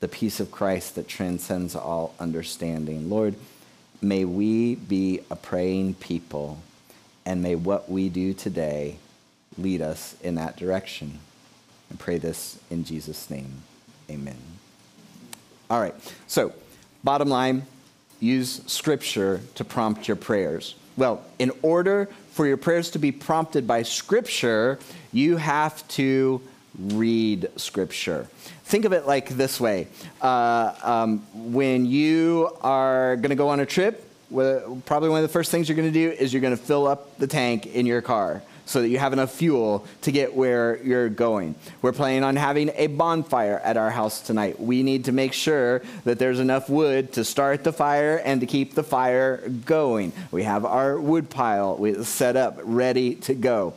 the 0.00 0.08
peace 0.08 0.40
of 0.40 0.50
Christ 0.50 0.94
that 0.94 1.08
transcends 1.08 1.74
all 1.74 2.14
understanding. 2.18 3.10
Lord, 3.10 3.34
may 4.00 4.24
we 4.24 4.76
be 4.76 5.20
a 5.30 5.36
praying 5.36 5.94
people, 5.94 6.58
and 7.26 7.42
may 7.42 7.54
what 7.54 7.90
we 7.90 8.08
do 8.08 8.32
today 8.32 8.96
lead 9.58 9.82
us 9.82 10.16
in 10.22 10.36
that 10.36 10.56
direction. 10.56 11.18
I 11.92 11.96
pray 11.96 12.18
this 12.18 12.58
in 12.70 12.84
Jesus' 12.84 13.28
name. 13.28 13.62
Amen. 14.10 14.38
All 15.68 15.80
right, 15.80 15.94
so 16.26 16.52
bottom 17.04 17.28
line 17.28 17.66
use 18.20 18.62
scripture 18.66 19.40
to 19.54 19.64
prompt 19.64 20.08
your 20.08 20.16
prayers. 20.16 20.74
Well, 20.98 21.22
in 21.38 21.52
order 21.62 22.08
for 22.32 22.44
your 22.44 22.56
prayers 22.56 22.90
to 22.90 22.98
be 22.98 23.12
prompted 23.12 23.68
by 23.68 23.84
scripture, 23.84 24.80
you 25.12 25.36
have 25.36 25.86
to 25.90 26.42
read 26.76 27.48
scripture. 27.54 28.26
Think 28.64 28.84
of 28.84 28.92
it 28.92 29.06
like 29.06 29.28
this 29.28 29.60
way 29.60 29.86
uh, 30.20 30.74
um, 30.82 31.20
when 31.52 31.86
you 31.86 32.50
are 32.62 33.14
going 33.14 33.30
to 33.30 33.36
go 33.36 33.48
on 33.48 33.60
a 33.60 33.66
trip, 33.66 34.10
probably 34.28 35.08
one 35.08 35.18
of 35.18 35.22
the 35.22 35.32
first 35.32 35.52
things 35.52 35.68
you're 35.68 35.76
going 35.76 35.92
to 35.92 35.92
do 35.92 36.10
is 36.10 36.32
you're 36.32 36.42
going 36.42 36.56
to 36.56 36.62
fill 36.62 36.88
up 36.88 37.16
the 37.18 37.28
tank 37.28 37.66
in 37.66 37.86
your 37.86 38.02
car 38.02 38.42
so 38.68 38.82
that 38.82 38.88
you 38.88 38.98
have 38.98 39.14
enough 39.14 39.32
fuel 39.32 39.86
to 40.02 40.12
get 40.12 40.34
where 40.34 40.76
you're 40.82 41.08
going. 41.08 41.54
We're 41.80 41.92
planning 41.92 42.22
on 42.22 42.36
having 42.36 42.70
a 42.74 42.86
bonfire 42.88 43.58
at 43.64 43.78
our 43.78 43.88
house 43.88 44.20
tonight. 44.20 44.60
We 44.60 44.82
need 44.82 45.06
to 45.06 45.12
make 45.12 45.32
sure 45.32 45.80
that 46.04 46.18
there's 46.18 46.38
enough 46.38 46.68
wood 46.68 47.14
to 47.14 47.24
start 47.24 47.64
the 47.64 47.72
fire 47.72 48.20
and 48.22 48.42
to 48.42 48.46
keep 48.46 48.74
the 48.74 48.82
fire 48.82 49.48
going. 49.64 50.12
We 50.30 50.42
have 50.42 50.66
our 50.66 51.00
wood 51.00 51.30
pile 51.30 51.82
set 52.04 52.36
up, 52.36 52.60
ready 52.62 53.14
to 53.14 53.34
go. 53.34 53.72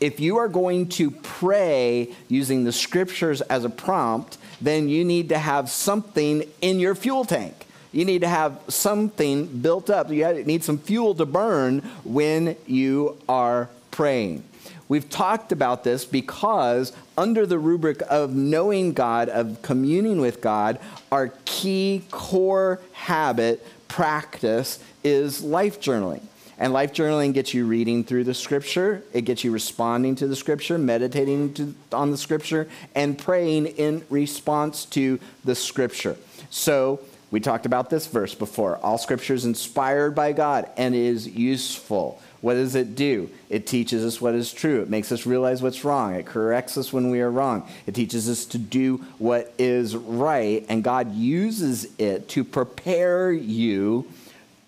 If 0.00 0.18
you 0.18 0.38
are 0.38 0.48
going 0.48 0.88
to 0.90 1.12
pray 1.12 2.12
using 2.26 2.64
the 2.64 2.72
scriptures 2.72 3.42
as 3.42 3.64
a 3.64 3.70
prompt, 3.70 4.38
then 4.60 4.88
you 4.88 5.04
need 5.04 5.28
to 5.28 5.38
have 5.38 5.70
something 5.70 6.42
in 6.60 6.80
your 6.80 6.96
fuel 6.96 7.24
tank. 7.24 7.66
You 7.92 8.04
need 8.04 8.22
to 8.22 8.28
have 8.28 8.58
something 8.66 9.46
built 9.46 9.88
up. 9.88 10.10
You 10.10 10.42
need 10.42 10.64
some 10.64 10.78
fuel 10.78 11.14
to 11.14 11.26
burn 11.26 11.80
when 12.02 12.56
you 12.66 13.18
are 13.28 13.68
praying. 13.92 14.42
We've 14.88 15.08
talked 15.08 15.52
about 15.52 15.84
this 15.84 16.04
because, 16.04 16.92
under 17.16 17.46
the 17.46 17.58
rubric 17.58 18.02
of 18.10 18.34
knowing 18.34 18.92
God, 18.92 19.28
of 19.28 19.62
communing 19.62 20.20
with 20.20 20.40
God, 20.40 20.78
our 21.10 21.32
key 21.44 22.02
core 22.10 22.80
habit, 22.92 23.64
practice, 23.88 24.82
is 25.04 25.42
life 25.42 25.80
journaling. 25.80 26.22
And 26.58 26.72
life 26.72 26.92
journaling 26.92 27.32
gets 27.32 27.54
you 27.54 27.66
reading 27.66 28.04
through 28.04 28.24
the 28.24 28.34
scripture, 28.34 29.02
it 29.12 29.22
gets 29.22 29.42
you 29.44 29.50
responding 29.50 30.14
to 30.16 30.26
the 30.26 30.36
scripture, 30.36 30.78
meditating 30.78 31.54
to, 31.54 31.74
on 31.92 32.10
the 32.10 32.18
scripture, 32.18 32.68
and 32.94 33.18
praying 33.18 33.66
in 33.66 34.04
response 34.10 34.84
to 34.86 35.18
the 35.44 35.54
scripture. 35.54 36.16
So, 36.50 37.00
we 37.30 37.40
talked 37.40 37.64
about 37.64 37.88
this 37.88 38.06
verse 38.06 38.34
before. 38.34 38.76
All 38.82 38.98
scripture 38.98 39.32
is 39.32 39.46
inspired 39.46 40.14
by 40.14 40.32
God 40.32 40.68
and 40.76 40.94
is 40.94 41.26
useful 41.26 42.20
what 42.42 42.54
does 42.54 42.74
it 42.74 42.96
do? 42.96 43.30
It 43.48 43.68
teaches 43.68 44.04
us 44.04 44.20
what 44.20 44.34
is 44.34 44.52
true. 44.52 44.82
It 44.82 44.90
makes 44.90 45.12
us 45.12 45.24
realize 45.24 45.62
what's 45.62 45.84
wrong. 45.84 46.16
It 46.16 46.26
corrects 46.26 46.76
us 46.76 46.92
when 46.92 47.08
we 47.08 47.20
are 47.20 47.30
wrong. 47.30 47.66
It 47.86 47.94
teaches 47.94 48.28
us 48.28 48.44
to 48.46 48.58
do 48.58 48.98
what 49.18 49.54
is 49.58 49.96
right. 49.96 50.66
And 50.68 50.82
God 50.82 51.14
uses 51.14 51.86
it 51.98 52.28
to 52.30 52.42
prepare 52.42 53.32
you 53.32 54.06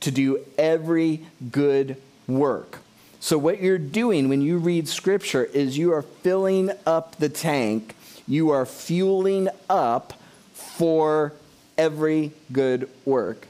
to 0.00 0.12
do 0.12 0.38
every 0.57 1.26
good 1.50 1.97
work. 2.28 2.78
So, 3.19 3.38
what 3.38 3.61
you're 3.61 3.78
doing 3.78 4.28
when 4.28 4.40
you 4.40 4.59
read 4.59 4.87
scripture 4.87 5.45
is 5.45 5.76
you 5.76 5.93
are 5.95 6.02
filling 6.02 6.71
up 6.87 7.16
the 7.16 7.28
tank, 7.28 7.97
you 8.28 8.50
are 8.50 8.66
fueling 8.66 9.49
up 9.69 10.12
for 10.52 11.33
every 11.76 12.33
good 12.52 12.88
work, 13.04 13.49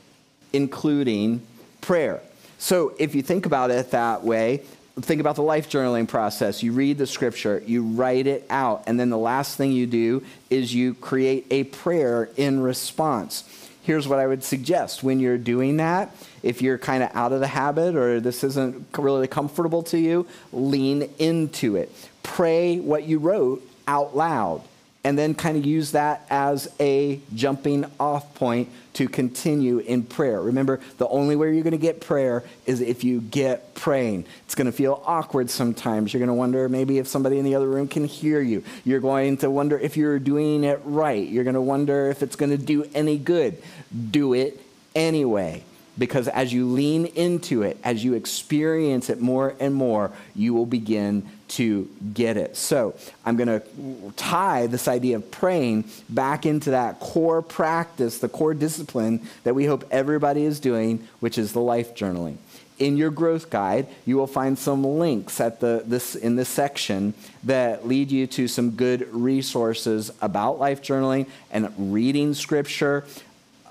including 0.52 1.42
prayer. 1.82 2.22
So 2.64 2.94
if 2.98 3.14
you 3.14 3.20
think 3.20 3.44
about 3.44 3.70
it 3.70 3.90
that 3.90 4.24
way, 4.24 4.62
think 4.98 5.20
about 5.20 5.36
the 5.36 5.42
life 5.42 5.68
journaling 5.68 6.08
process. 6.08 6.62
You 6.62 6.72
read 6.72 6.96
the 6.96 7.06
scripture, 7.06 7.62
you 7.66 7.82
write 7.82 8.26
it 8.26 8.46
out, 8.48 8.84
and 8.86 8.98
then 8.98 9.10
the 9.10 9.18
last 9.18 9.58
thing 9.58 9.72
you 9.72 9.86
do 9.86 10.24
is 10.48 10.74
you 10.74 10.94
create 10.94 11.46
a 11.50 11.64
prayer 11.64 12.30
in 12.38 12.62
response. 12.62 13.44
Here's 13.82 14.08
what 14.08 14.18
I 14.18 14.26
would 14.26 14.42
suggest 14.42 15.02
when 15.02 15.20
you're 15.20 15.36
doing 15.36 15.76
that. 15.76 16.16
If 16.42 16.62
you're 16.62 16.78
kind 16.78 17.02
of 17.02 17.14
out 17.14 17.32
of 17.32 17.40
the 17.40 17.48
habit 17.48 17.96
or 17.96 18.18
this 18.18 18.42
isn't 18.42 18.86
really 18.96 19.28
comfortable 19.28 19.82
to 19.82 19.98
you, 19.98 20.26
lean 20.50 21.10
into 21.18 21.76
it. 21.76 21.92
Pray 22.22 22.78
what 22.78 23.04
you 23.04 23.18
wrote 23.18 23.62
out 23.86 24.16
loud 24.16 24.62
and 25.04 25.18
then 25.18 25.34
kind 25.34 25.56
of 25.56 25.66
use 25.66 25.92
that 25.92 26.26
as 26.30 26.72
a 26.80 27.20
jumping 27.34 27.84
off 28.00 28.34
point 28.34 28.70
to 28.94 29.08
continue 29.08 29.78
in 29.78 30.02
prayer. 30.02 30.40
Remember, 30.40 30.80
the 30.98 31.06
only 31.08 31.36
way 31.36 31.52
you're 31.52 31.62
going 31.62 31.72
to 31.72 31.78
get 31.78 32.00
prayer 32.00 32.42
is 32.64 32.80
if 32.80 33.04
you 33.04 33.20
get 33.20 33.74
praying. 33.74 34.24
It's 34.46 34.54
going 34.54 34.66
to 34.66 34.72
feel 34.72 35.02
awkward 35.04 35.50
sometimes. 35.50 36.14
You're 36.14 36.20
going 36.20 36.28
to 36.28 36.34
wonder 36.34 36.68
maybe 36.68 36.98
if 36.98 37.06
somebody 37.06 37.38
in 37.38 37.44
the 37.44 37.54
other 37.54 37.68
room 37.68 37.86
can 37.86 38.04
hear 38.04 38.40
you. 38.40 38.64
You're 38.84 39.00
going 39.00 39.36
to 39.38 39.50
wonder 39.50 39.78
if 39.78 39.96
you're 39.96 40.18
doing 40.18 40.64
it 40.64 40.80
right. 40.84 41.28
You're 41.28 41.44
going 41.44 41.54
to 41.54 41.60
wonder 41.60 42.08
if 42.10 42.22
it's 42.22 42.36
going 42.36 42.50
to 42.50 42.58
do 42.58 42.88
any 42.94 43.18
good. 43.18 43.62
Do 44.10 44.32
it 44.32 44.60
anyway. 44.94 45.64
Because 45.98 46.28
as 46.28 46.52
you 46.52 46.66
lean 46.66 47.06
into 47.06 47.62
it, 47.62 47.78
as 47.84 48.04
you 48.04 48.14
experience 48.14 49.10
it 49.10 49.20
more 49.20 49.54
and 49.60 49.74
more, 49.74 50.10
you 50.34 50.54
will 50.54 50.66
begin 50.66 51.28
to 51.46 51.88
get 52.12 52.36
it. 52.36 52.56
So, 52.56 52.94
I'm 53.24 53.36
going 53.36 53.48
to 53.48 54.12
tie 54.16 54.66
this 54.66 54.88
idea 54.88 55.16
of 55.16 55.30
praying 55.30 55.84
back 56.08 56.46
into 56.46 56.70
that 56.70 57.00
core 57.00 57.42
practice, 57.42 58.18
the 58.18 58.28
core 58.28 58.54
discipline 58.54 59.20
that 59.44 59.54
we 59.54 59.66
hope 59.66 59.84
everybody 59.90 60.44
is 60.44 60.58
doing, 60.58 61.06
which 61.20 61.38
is 61.38 61.52
the 61.52 61.60
life 61.60 61.94
journaling. 61.94 62.38
In 62.80 62.96
your 62.96 63.10
growth 63.10 63.50
guide, 63.50 63.86
you 64.04 64.16
will 64.16 64.26
find 64.26 64.58
some 64.58 64.82
links 64.82 65.40
at 65.40 65.60
the, 65.60 65.84
this, 65.86 66.16
in 66.16 66.34
this 66.34 66.48
section 66.48 67.14
that 67.44 67.86
lead 67.86 68.10
you 68.10 68.26
to 68.26 68.48
some 68.48 68.70
good 68.70 69.06
resources 69.14 70.10
about 70.20 70.58
life 70.58 70.82
journaling 70.82 71.28
and 71.52 71.72
reading 71.92 72.34
scripture 72.34 73.04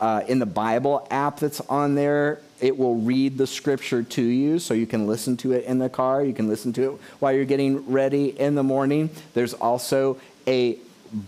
uh, 0.03 0.21
in 0.27 0.37
the 0.37 0.45
Bible 0.45 1.07
app 1.09 1.39
that's 1.39 1.61
on 1.61 1.95
there, 1.95 2.41
it 2.59 2.77
will 2.77 2.95
read 2.95 3.37
the 3.37 3.47
scripture 3.47 4.03
to 4.03 4.21
you 4.21 4.59
so 4.59 4.73
you 4.73 4.85
can 4.85 5.07
listen 5.07 5.37
to 5.37 5.53
it 5.53 5.63
in 5.63 5.79
the 5.79 5.87
car. 5.87 6.25
You 6.25 6.33
can 6.33 6.49
listen 6.49 6.73
to 6.73 6.83
it 6.83 6.99
while 7.19 7.31
you're 7.31 7.45
getting 7.45 7.89
ready 7.89 8.37
in 8.37 8.55
the 8.55 8.63
morning. 8.63 9.09
There's 9.33 9.53
also 9.53 10.19
a 10.45 10.77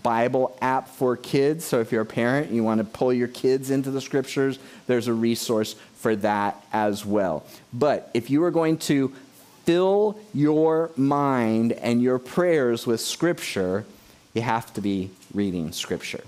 Bible 0.02 0.58
app 0.60 0.88
for 0.88 1.16
kids. 1.16 1.64
So 1.64 1.80
if 1.80 1.90
you're 1.90 2.02
a 2.02 2.06
parent 2.06 2.48
and 2.48 2.56
you 2.56 2.62
want 2.64 2.76
to 2.80 2.84
pull 2.84 3.14
your 3.14 3.28
kids 3.28 3.70
into 3.70 3.90
the 3.90 4.02
scriptures, 4.02 4.58
there's 4.86 5.08
a 5.08 5.14
resource 5.14 5.74
for 5.94 6.14
that 6.16 6.62
as 6.70 7.06
well. 7.06 7.46
But 7.72 8.10
if 8.12 8.28
you 8.28 8.44
are 8.44 8.50
going 8.50 8.76
to 8.78 9.10
fill 9.64 10.18
your 10.34 10.90
mind 10.98 11.72
and 11.72 12.02
your 12.02 12.18
prayers 12.18 12.86
with 12.86 13.00
scripture, 13.00 13.86
you 14.34 14.42
have 14.42 14.70
to 14.74 14.82
be 14.82 15.12
reading 15.32 15.72
scripture. 15.72 16.24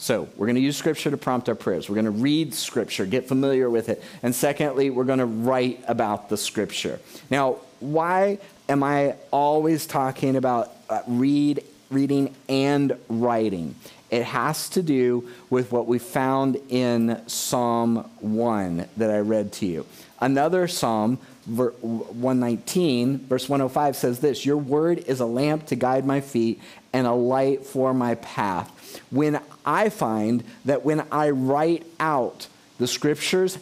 So, 0.00 0.28
we're 0.36 0.46
going 0.46 0.54
to 0.54 0.62
use 0.62 0.76
Scripture 0.76 1.10
to 1.10 1.16
prompt 1.16 1.48
our 1.48 1.56
prayers. 1.56 1.88
We're 1.88 1.96
going 1.96 2.04
to 2.04 2.12
read 2.12 2.54
Scripture, 2.54 3.04
get 3.04 3.26
familiar 3.26 3.68
with 3.68 3.88
it. 3.88 4.00
And 4.22 4.32
secondly, 4.32 4.90
we're 4.90 5.02
going 5.02 5.18
to 5.18 5.26
write 5.26 5.82
about 5.88 6.28
the 6.28 6.36
Scripture. 6.36 7.00
Now, 7.30 7.56
why 7.80 8.38
am 8.68 8.84
I 8.84 9.16
always 9.32 9.86
talking 9.86 10.36
about 10.36 10.72
uh, 10.88 11.02
read, 11.08 11.64
reading 11.90 12.32
and 12.48 12.96
writing? 13.08 13.74
It 14.08 14.22
has 14.22 14.70
to 14.70 14.82
do 14.82 15.28
with 15.50 15.72
what 15.72 15.88
we 15.88 15.98
found 15.98 16.60
in 16.68 17.20
Psalm 17.26 18.08
1 18.20 18.88
that 18.98 19.10
I 19.10 19.18
read 19.18 19.52
to 19.54 19.66
you. 19.66 19.84
Another 20.20 20.68
Psalm, 20.68 21.18
119, 21.46 23.18
verse 23.26 23.48
105 23.48 23.96
says 23.96 24.20
this 24.20 24.46
Your 24.46 24.56
word 24.56 24.98
is 25.06 25.18
a 25.20 25.26
lamp 25.26 25.66
to 25.66 25.76
guide 25.76 26.06
my 26.06 26.20
feet 26.20 26.60
and 26.92 27.06
a 27.06 27.12
light 27.12 27.66
for 27.66 27.92
my 27.92 28.14
path. 28.16 28.72
When 29.10 29.40
I 29.68 29.90
find 29.90 30.42
that 30.64 30.82
when 30.82 31.06
I 31.12 31.28
write 31.28 31.86
out 32.00 32.46
the 32.78 32.86
scriptures 32.86 33.58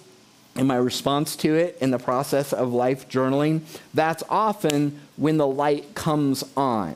and 0.55 0.69
my 0.69 0.77
response 0.77 1.35
to 1.37 1.57
it 1.57 1.77
in 1.81 1.91
the 1.91 1.99
process 1.99 2.53
of 2.53 2.73
life 2.73 3.09
journaling, 3.09 3.63
that's 3.93 4.23
often 4.31 5.01
when 5.17 5.37
the 5.37 5.49
light 5.49 5.97
comes 5.97 6.45
on. 6.57 6.95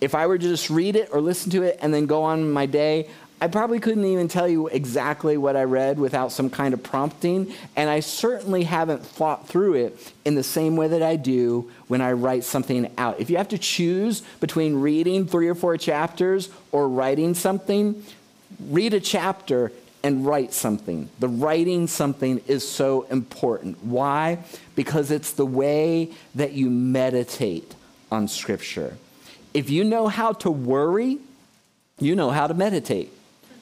If 0.00 0.14
I 0.14 0.28
were 0.28 0.38
to 0.38 0.48
just 0.48 0.70
read 0.70 0.94
it 0.94 1.08
or 1.12 1.20
listen 1.20 1.50
to 1.50 1.64
it 1.64 1.80
and 1.82 1.92
then 1.92 2.06
go 2.06 2.22
on 2.22 2.52
my 2.52 2.66
day, 2.66 3.10
I 3.40 3.48
probably 3.48 3.80
couldn't 3.80 4.04
even 4.04 4.28
tell 4.28 4.48
you 4.48 4.68
exactly 4.68 5.36
what 5.36 5.56
I 5.56 5.64
read 5.64 5.98
without 5.98 6.30
some 6.30 6.48
kind 6.48 6.72
of 6.72 6.84
prompting, 6.84 7.52
and 7.74 7.90
I 7.90 7.98
certainly 7.98 8.62
haven't 8.62 9.04
thought 9.04 9.48
through 9.48 9.74
it 9.74 10.12
in 10.24 10.36
the 10.36 10.44
same 10.44 10.76
way 10.76 10.86
that 10.86 11.02
I 11.02 11.16
do 11.16 11.68
when 11.88 12.00
I 12.00 12.12
write 12.12 12.44
something 12.44 12.88
out. 12.96 13.18
If 13.18 13.28
you 13.28 13.38
have 13.38 13.48
to 13.48 13.58
choose 13.58 14.22
between 14.38 14.76
reading 14.76 15.26
three 15.26 15.48
or 15.48 15.56
four 15.56 15.76
chapters 15.76 16.50
or 16.70 16.88
writing 16.88 17.34
something, 17.34 18.04
read 18.60 18.94
a 18.94 19.00
chapter 19.00 19.72
and 20.02 20.26
write 20.26 20.52
something. 20.52 21.08
The 21.20 21.28
writing 21.28 21.86
something 21.86 22.40
is 22.46 22.68
so 22.68 23.02
important. 23.02 23.84
Why? 23.84 24.38
Because 24.74 25.10
it's 25.10 25.32
the 25.32 25.46
way 25.46 26.10
that 26.34 26.52
you 26.52 26.70
meditate 26.70 27.74
on 28.10 28.28
Scripture. 28.28 28.96
If 29.54 29.70
you 29.70 29.84
know 29.84 30.08
how 30.08 30.32
to 30.32 30.50
worry, 30.50 31.18
you 31.98 32.16
know 32.16 32.30
how 32.30 32.46
to 32.46 32.54
meditate. 32.54 33.12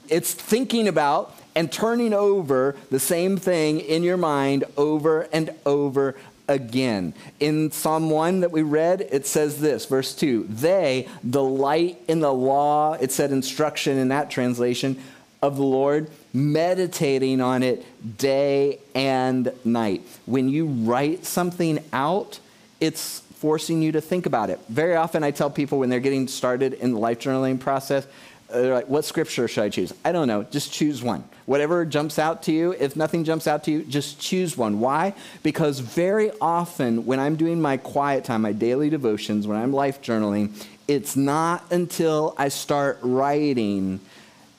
It's 0.09 0.33
thinking 0.33 0.89
about 0.89 1.37
and 1.55 1.71
turning 1.71 2.15
over 2.15 2.77
the 2.91 3.01
same 3.01 3.37
thing 3.37 3.81
in 3.81 4.03
your 4.03 4.17
mind 4.17 4.65
over 4.77 5.23
and 5.33 5.51
over 5.67 6.17
again. 6.51 7.15
In 7.39 7.71
Psalm 7.71 8.11
1 8.11 8.41
that 8.41 8.51
we 8.51 8.63
read, 8.63 9.01
it 9.01 9.25
says 9.25 9.61
this, 9.61 9.87
verse 9.87 10.15
2 10.15 10.49
They 10.51 11.09
delight 11.29 12.03
in 12.09 12.21
the 12.21 12.33
law, 12.33 12.95
it 12.95 13.13
said 13.13 13.31
instruction 13.31 13.97
in 13.97 14.09
that 14.09 14.31
translation, 14.31 15.01
of 15.41 15.57
the 15.57 15.63
Lord, 15.63 16.11
meditating 16.35 17.41
on 17.41 17.63
it 17.63 17.87
day 18.19 18.81
and 18.95 19.53
night. 19.65 20.03
When 20.27 20.49
you 20.49 20.67
write 20.67 21.25
something 21.25 21.83
out, 21.93 22.41
it's 22.81 23.21
forcing 23.37 23.81
you 23.81 23.93
to 23.93 24.01
think 24.03 24.27
about 24.27 24.51
it. 24.51 24.61
Very 24.69 24.97
often, 24.97 25.25
I 25.25 25.31
tell 25.31 25.49
people 25.49 25.79
when 25.79 25.89
they're 25.89 26.01
getting 26.01 26.29
started 26.29 26.75
in 26.75 26.93
the 26.93 26.99
life 26.99 27.21
journaling 27.21 27.59
process, 27.59 28.07
Uh, 28.51 28.61
they're 28.63 28.75
like, 28.75 28.89
what 28.89 29.05
scripture 29.05 29.47
should 29.47 29.65
I 29.65 29.69
choose? 29.69 29.93
I 30.05 30.13
don't 30.13 30.27
know. 30.29 30.43
Just 30.43 30.73
choose 30.73 31.03
one. 31.03 31.25
Whatever 31.47 31.85
jumps 31.85 32.19
out 32.19 32.43
to 32.45 32.53
you, 32.53 32.73
if 32.73 32.97
nothing 32.97 33.25
jumps 33.25 33.47
out 33.47 33.65
to 33.65 33.71
you, 33.71 33.83
just 33.85 34.21
choose 34.21 34.57
one. 34.57 34.81
Why? 34.81 35.15
Because 35.43 35.79
very 35.81 36.33
often 36.41 37.07
when 37.07 37.21
I'm 37.21 37.37
doing 37.37 37.61
my 37.61 37.77
quiet 37.77 38.25
time, 38.25 38.43
my 38.43 38.53
daily 38.53 38.91
devotions, 38.91 39.47
when 39.47 39.59
I'm 39.59 39.73
life 39.73 40.03
journaling, 40.03 40.53
it's 40.89 41.17
not 41.17 41.65
until 41.71 42.35
I 42.39 42.49
start 42.49 42.99
writing 43.03 44.01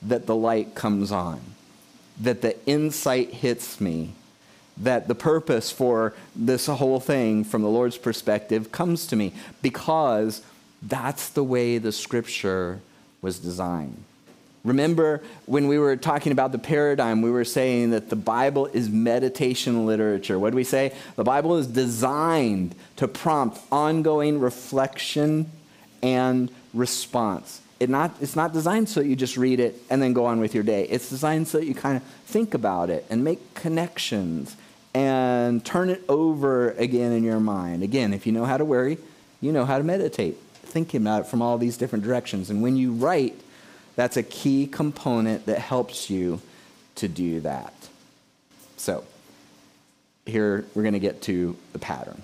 that 0.02 0.26
the 0.26 0.34
light 0.34 0.74
comes 0.74 1.12
on, 1.12 1.40
that 2.20 2.40
the 2.40 2.56
insight 2.66 3.30
hits 3.30 3.80
me, 3.80 4.14
that 4.78 5.08
the 5.08 5.14
purpose 5.14 5.70
for 5.70 6.14
this 6.34 6.66
whole 6.66 7.00
thing 7.00 7.44
from 7.44 7.62
the 7.62 7.68
Lord's 7.68 7.98
perspective 7.98 8.72
comes 8.72 9.06
to 9.08 9.16
me, 9.16 9.32
because 9.60 10.42
that's 10.82 11.28
the 11.28 11.44
way 11.44 11.78
the 11.78 11.92
scripture 11.92 12.80
was 13.22 13.38
designed. 13.38 14.04
Remember 14.64 15.22
when 15.46 15.66
we 15.66 15.78
were 15.78 15.96
talking 15.96 16.30
about 16.30 16.52
the 16.52 16.58
paradigm, 16.58 17.20
we 17.20 17.30
were 17.30 17.44
saying 17.44 17.90
that 17.90 18.10
the 18.10 18.16
Bible 18.16 18.66
is 18.66 18.88
meditation 18.88 19.86
literature. 19.86 20.38
What 20.38 20.50
do 20.50 20.56
we 20.56 20.64
say? 20.64 20.94
The 21.16 21.24
Bible 21.24 21.56
is 21.56 21.66
designed 21.66 22.74
to 22.96 23.08
prompt 23.08 23.58
ongoing 23.72 24.38
reflection 24.38 25.50
and 26.00 26.50
response. 26.74 27.60
It 27.80 27.90
not, 27.90 28.14
it's 28.20 28.36
not 28.36 28.52
designed 28.52 28.88
so 28.88 29.00
that 29.00 29.08
you 29.08 29.16
just 29.16 29.36
read 29.36 29.58
it 29.58 29.82
and 29.90 30.00
then 30.00 30.12
go 30.12 30.26
on 30.26 30.38
with 30.38 30.54
your 30.54 30.62
day. 30.62 30.84
It's 30.84 31.08
designed 31.08 31.48
so 31.48 31.58
that 31.58 31.66
you 31.66 31.74
kind 31.74 31.96
of 31.96 32.02
think 32.26 32.54
about 32.54 32.88
it 32.88 33.04
and 33.10 33.24
make 33.24 33.54
connections 33.54 34.56
and 34.94 35.64
turn 35.64 35.90
it 35.90 36.04
over 36.08 36.70
again 36.72 37.10
in 37.10 37.24
your 37.24 37.40
mind. 37.40 37.82
Again, 37.82 38.14
if 38.14 38.26
you 38.26 38.32
know 38.32 38.44
how 38.44 38.56
to 38.56 38.64
worry, 38.64 38.98
you 39.40 39.50
know 39.50 39.64
how 39.64 39.78
to 39.78 39.84
meditate 39.84 40.36
thinking 40.72 41.02
about 41.02 41.22
it 41.22 41.26
from 41.26 41.42
all 41.42 41.58
these 41.58 41.76
different 41.76 42.04
directions. 42.04 42.50
And 42.50 42.62
when 42.62 42.76
you 42.76 42.92
write, 42.92 43.38
that's 43.94 44.16
a 44.16 44.22
key 44.22 44.66
component 44.66 45.46
that 45.46 45.58
helps 45.58 46.08
you 46.08 46.40
to 46.96 47.08
do 47.08 47.40
that. 47.40 47.74
So, 48.76 49.04
here 50.26 50.64
we're 50.74 50.82
going 50.82 50.94
to 50.94 51.00
get 51.00 51.22
to 51.22 51.56
the 51.72 51.78
pattern. 51.78 52.22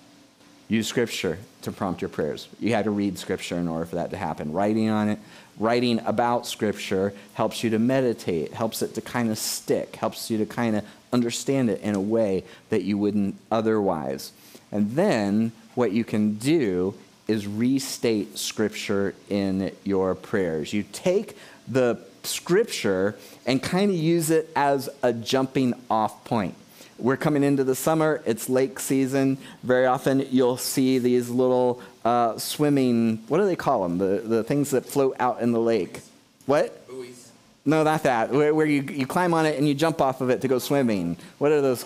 Use 0.69 0.87
scripture 0.87 1.39
to 1.63 1.73
prompt 1.73 2.03
your 2.03 2.09
prayers. 2.09 2.49
You 2.61 2.75
had 2.75 2.85
to 2.85 2.91
read 2.91 3.19
scripture 3.19 3.57
in 3.57 3.69
order 3.69 3.87
for 3.87 3.97
that 3.97 4.11
to 4.11 4.17
happen. 4.17 4.53
Writing 4.53 4.91
on 4.91 5.09
it, 5.09 5.19
writing 5.59 6.01
about 6.05 6.47
scripture 6.47 7.15
helps 7.35 7.65
you 7.65 7.71
to 7.71 7.79
meditate, 7.79 8.53
helps 8.53 8.83
it 8.83 8.95
to 8.95 9.01
kind 9.01 9.31
of 9.31 9.39
stick, 9.39 9.97
helps 9.97 10.31
you 10.31 10.39
to 10.39 10.47
kind 10.47 10.77
of 10.77 10.85
understand 11.13 11.71
it 11.71 11.81
in 11.81 11.95
a 11.95 12.01
way 12.01 12.45
that 12.69 12.83
you 12.83 12.99
wouldn't 12.99 13.37
otherwise. 13.51 14.33
And 14.71 14.93
then 14.93 15.53
what 15.75 15.93
you 15.93 16.05
can 16.05 16.35
do 16.35 16.95
is 17.29 17.47
restate 17.47 18.39
Scripture 18.39 19.15
in 19.29 19.71
your 19.85 20.15
prayers. 20.15 20.73
You 20.73 20.85
take 20.93 21.37
the 21.69 22.01
Scripture 22.25 23.17
and 23.47 23.63
kind 23.63 23.91
of 23.91 23.97
use 23.97 24.31
it 24.31 24.51
as 24.57 24.89
a 25.03 25.13
jumping 25.13 25.75
off 25.91 26.25
point. 26.25 26.55
We're 26.99 27.17
coming 27.17 27.45
into 27.45 27.63
the 27.63 27.77
summer, 27.77 28.23
it's 28.27 28.49
lake 28.49 28.81
season. 28.81 29.39
Very 29.63 29.87
often 29.87 30.27
you'll 30.31 30.57
see 30.57 30.99
these 30.99 31.31
little 31.31 31.81
uh, 32.05 32.39
swimming, 32.39 33.19
what 33.29 33.39
do 33.39 33.47
they 33.47 33.55
call 33.55 33.83
them? 33.83 33.99
The, 33.99 34.23
the 34.25 34.43
things 34.43 34.71
that 34.71 34.85
float 34.85 35.15
out 35.21 35.41
in 35.41 35.53
the 35.53 35.61
lake. 35.61 36.01
What? 36.47 36.89
Buoys. 36.89 37.31
No, 37.65 37.85
not 37.85 38.03
that. 38.03 38.31
Where, 38.31 38.55
where 38.55 38.67
you, 38.67 38.83
you 38.83 39.07
climb 39.07 39.33
on 39.33 39.47
it 39.47 39.59
and 39.59 39.69
you 39.69 39.75
jump 39.75 40.01
off 40.01 40.21
of 40.21 40.31
it 40.31 40.41
to 40.41 40.49
go 40.49 40.59
swimming. 40.59 41.17
What 41.39 41.53
are 41.53 41.61
those? 41.61 41.85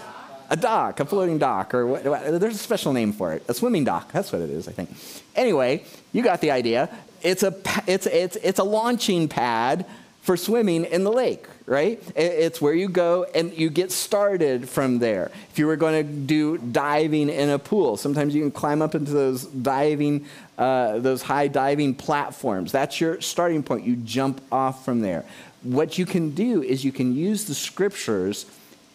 A 0.53 0.57
dock, 0.57 1.01
a 1.01 1.07
floating 1.07 1.38
dock, 1.38 1.73
or 1.73 1.87
what, 1.87 2.05
there's 2.05 2.55
a 2.55 2.59
special 2.59 2.93
name 2.93 3.11
for 3.11 3.33
it. 3.33 3.43
A 3.49 3.55
swimming 3.55 3.85
dock. 3.85 4.12
That's 4.12 4.31
what 4.31 4.43
it 4.43 4.51
is, 4.51 4.69
I 4.69 4.73
think. 4.73 4.91
Anyway, 5.35 5.83
you 6.12 6.23
got 6.23 6.43
the 6.43 6.51
idea. 6.51 6.91
It's 7.23 7.43
a, 7.43 7.59
it's, 7.87 8.07
it's, 8.07 8.37
it's 8.37 8.59
a 8.59 8.65
launching 8.65 9.29
pad 9.29 9.87
for 10.21 10.37
swimming 10.37 10.85
in 10.85 11.05
the 11.05 11.11
lake, 11.11 11.47
right? 11.65 12.03
It's 12.15 12.61
where 12.61 12.75
you 12.75 12.91
go 12.91 13.25
and 13.35 13.57
you 13.57 13.71
get 13.71 13.91
started 13.91 14.69
from 14.69 14.99
there. 14.99 15.31
If 15.51 15.59
you 15.59 15.67
were 15.67 15.77
going 15.77 16.07
to 16.07 16.12
do 16.12 16.59
diving 16.59 17.31
in 17.31 17.49
a 17.49 17.59
pool, 17.59 17.97
sometimes 17.97 18.35
you 18.35 18.43
can 18.43 18.51
climb 18.51 18.83
up 18.83 18.95
into 18.95 19.11
those 19.11 19.47
diving, 19.47 20.27
uh, 20.59 20.99
those 20.99 21.23
high 21.23 21.49
diving 21.49 21.95
platforms. 21.95 22.73
That's 22.73 23.01
your 23.01 23.23
starting 23.23 23.62
point. 23.62 23.87
You 23.87 23.97
jump 23.97 24.43
off 24.53 24.85
from 24.85 25.01
there. 25.01 25.25
What 25.62 25.97
you 25.97 26.05
can 26.05 26.33
do 26.33 26.62
is 26.62 26.85
you 26.85 26.93
can 26.93 27.15
use 27.15 27.47
the 27.47 27.55
scriptures 27.55 28.45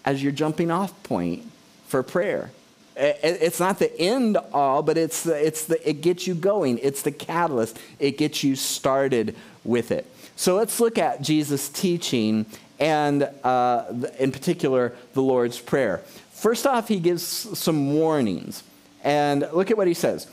as 0.07 0.23
your 0.23 0.31
jumping 0.31 0.71
off 0.71 1.03
point 1.03 1.43
for 1.87 2.01
prayer. 2.01 2.49
It's 2.95 3.59
not 3.59 3.77
the 3.77 3.93
end 3.99 4.37
all, 4.53 4.81
but 4.81 4.97
it's 4.97 5.23
the, 5.23 5.35
it's 5.45 5.65
the, 5.65 5.87
it 5.87 5.99
gets 6.01 6.25
you 6.25 6.33
going. 6.33 6.79
It's 6.81 7.01
the 7.01 7.11
catalyst. 7.11 7.77
It 7.99 8.17
gets 8.17 8.41
you 8.41 8.55
started 8.55 9.35
with 9.65 9.91
it. 9.91 10.07
So 10.37 10.55
let's 10.55 10.79
look 10.79 10.97
at 10.97 11.21
Jesus' 11.21 11.67
teaching 11.67 12.45
and, 12.79 13.23
uh, 13.43 13.83
in 14.17 14.31
particular, 14.31 14.95
the 15.13 15.21
Lord's 15.21 15.59
Prayer. 15.59 15.97
First 16.31 16.65
off, 16.65 16.87
he 16.87 17.01
gives 17.01 17.23
some 17.23 17.93
warnings. 17.93 18.63
And 19.03 19.45
look 19.51 19.71
at 19.71 19.77
what 19.77 19.87
he 19.87 19.93
says. 19.93 20.25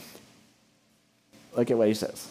Look 1.57 1.73
at 1.73 1.77
what 1.77 1.89
he 1.89 1.95
says. 1.95 2.31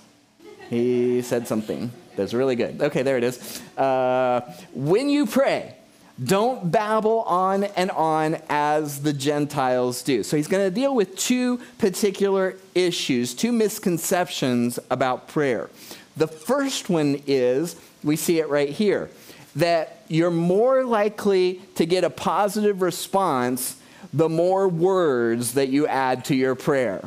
He 0.69 1.21
said 1.21 1.45
something 1.47 1.91
that's 2.15 2.33
really 2.33 2.55
good. 2.55 2.81
Okay, 2.81 3.01
there 3.01 3.17
it 3.17 3.23
is. 3.25 3.61
Uh, 3.77 4.41
when 4.73 5.09
you 5.09 5.25
pray, 5.25 5.75
don't 6.21 6.71
babble 6.71 7.21
on 7.21 7.63
and 7.63 7.89
on 7.91 8.37
as 8.49 9.01
the 9.01 9.13
Gentiles 9.13 10.03
do. 10.03 10.23
So 10.23 10.37
he's 10.37 10.47
going 10.47 10.65
to 10.67 10.73
deal 10.73 10.93
with 10.93 11.15
two 11.17 11.57
particular 11.77 12.55
issues, 12.75 13.33
two 13.33 13.51
misconceptions 13.51 14.79
about 14.91 15.27
prayer. 15.27 15.69
The 16.15 16.27
first 16.27 16.89
one 16.89 17.21
is 17.25 17.75
we 18.03 18.15
see 18.15 18.39
it 18.39 18.49
right 18.49 18.69
here 18.69 19.09
that 19.55 20.03
you're 20.07 20.31
more 20.31 20.83
likely 20.83 21.61
to 21.75 21.85
get 21.85 22.03
a 22.03 22.09
positive 22.09 22.81
response 22.81 23.77
the 24.11 24.29
more 24.29 24.67
words 24.67 25.53
that 25.53 25.69
you 25.69 25.87
add 25.87 26.25
to 26.25 26.35
your 26.35 26.55
prayer. 26.55 27.03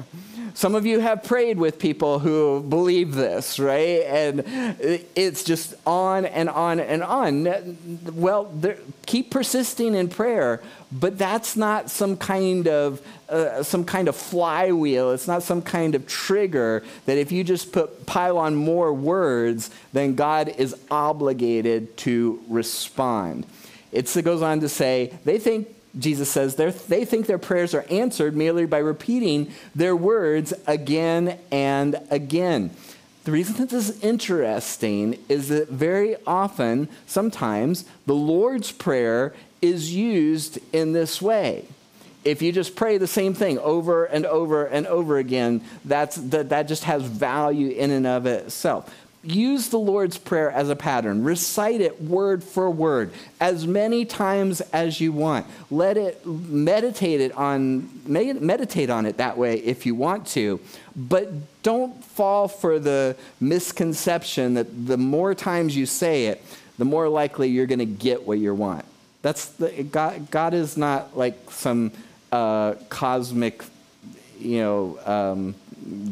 Some 0.57 0.75
of 0.75 0.87
you 0.87 1.01
have 1.01 1.23
prayed 1.23 1.59
with 1.59 1.79
people 1.79 2.19
who 2.19 2.63
believe 2.63 3.15
this, 3.15 3.59
right? 3.59 4.01
And 4.07 4.43
it's 5.15 5.45
just 5.45 5.75
on 5.87 6.25
and 6.25 6.49
on 6.49 6.81
and 6.81 7.03
on. 7.03 7.77
Well, 8.15 8.51
keep 9.05 9.31
persisting 9.31 9.95
in 9.95 10.09
prayer, 10.09 10.63
but 10.91 11.19
that's 11.19 11.59
not 11.59 11.91
some 11.91 12.17
kind 12.17 12.69
of 12.69 13.07
uh, 13.29 13.63
some 13.65 13.85
kind 13.85 14.09
of 14.09 14.17
flywheel. 14.17 15.11
It's 15.11 15.29
not 15.29 15.43
some 15.43 15.61
kind 15.61 15.95
of 15.95 16.07
trigger 16.07 16.83
that 17.05 17.19
if 17.19 17.31
you 17.31 17.45
just 17.45 17.71
put 17.71 18.07
pile 18.07 18.39
on 18.39 18.55
more 18.55 18.95
words, 18.95 19.71
then 19.93 20.15
God 20.15 20.49
is 20.49 20.75
obligated 20.91 21.99
to 21.99 22.43
respond. 22.49 23.45
it 23.93 24.25
goes 24.25 24.41
on 24.41 24.61
to 24.61 24.71
say 24.71 25.13
they 25.27 25.39
think 25.39 25.76
Jesus 25.99 26.31
says 26.31 26.57
they 26.57 27.05
think 27.05 27.27
their 27.27 27.39
prayers 27.39 27.75
are 27.75 27.87
answered 27.91 28.37
merely 28.37 28.67
by 28.67 28.79
repeating 28.79 29.53
their 29.75 29.97
words 29.97 30.53
again 30.67 31.39
and 31.51 32.01
again. 32.11 32.71
The 33.25 33.33
reason 33.33 33.57
that 33.57 33.71
this 33.71 33.89
is 33.89 34.05
interesting 34.05 35.19
is 35.29 35.49
that 35.49 35.69
very 35.69 36.17
often, 36.27 36.89
sometimes, 37.07 37.85
the 38.07 38.15
Lord's 38.15 38.71
Prayer 38.71 39.35
is 39.61 39.93
used 39.93 40.59
in 40.73 40.93
this 40.93 41.21
way. 41.21 41.65
If 42.25 42.43
you 42.43 42.53
just 42.53 42.77
pray 42.77 42.99
the 42.99 43.07
same 43.07 43.35
thing 43.35 43.59
over 43.59 44.05
and 44.05 44.27
over 44.27 44.67
and 44.67 44.87
over 44.87 45.19
again, 45.19 45.63
that's, 45.85 46.17
that, 46.17 46.51
that 46.51 46.69
just 46.69 46.85
has 46.85 47.03
value 47.03 47.71
in 47.71 47.91
and 47.91 48.07
of 48.07 48.27
itself 48.27 48.93
use 49.23 49.69
the 49.69 49.79
Lord's 49.79 50.19
Prayer 50.19 50.51
as 50.51 50.71
a 50.71 50.77
pattern. 50.77 51.25
Recite 51.25 51.81
it 51.81 52.01
word 52.01 52.45
for 52.45 52.71
word 52.71 53.13
as 53.41 53.67
many 53.67 54.05
times 54.05 54.61
as 54.73 55.01
you 55.01 55.13
want. 55.13 55.47
Let 55.71 55.97
it 55.97 56.25
meditate 56.27 57.21
it 57.21 57.33
on 57.33 57.91
meditate 58.07 58.91
on 58.91 59.07
it 59.07 59.17
that 59.17 59.37
way 59.37 59.59
if 59.59 59.87
you 59.87 59.95
want 59.95 60.27
to, 60.29 60.61
but 60.95 61.29
don't 61.63 62.05
fall 62.05 62.49
for 62.49 62.79
the 62.79 63.17
misconception 63.41 64.55
that 64.55 64.87
the 64.87 64.97
more 64.97 65.35
times 65.35 65.77
you 65.77 65.87
say 65.87 66.27
it, 66.27 66.43
the 66.79 66.85
more 66.85 67.09
likely 67.09 67.49
you're 67.49 67.67
going 67.67 67.81
to 67.81 67.85
get 67.85 68.27
what 68.27 68.39
you 68.39 68.55
want. 68.55 68.85
That's 69.23 69.47
the, 69.47 69.83
God, 69.83 70.31
God 70.31 70.55
is 70.55 70.77
not 70.77 71.17
like 71.17 71.51
some 71.51 71.91
uh, 72.31 72.75
cosmic, 72.89 73.65
you 74.39 74.61
know, 74.61 74.99
um, 75.05 75.55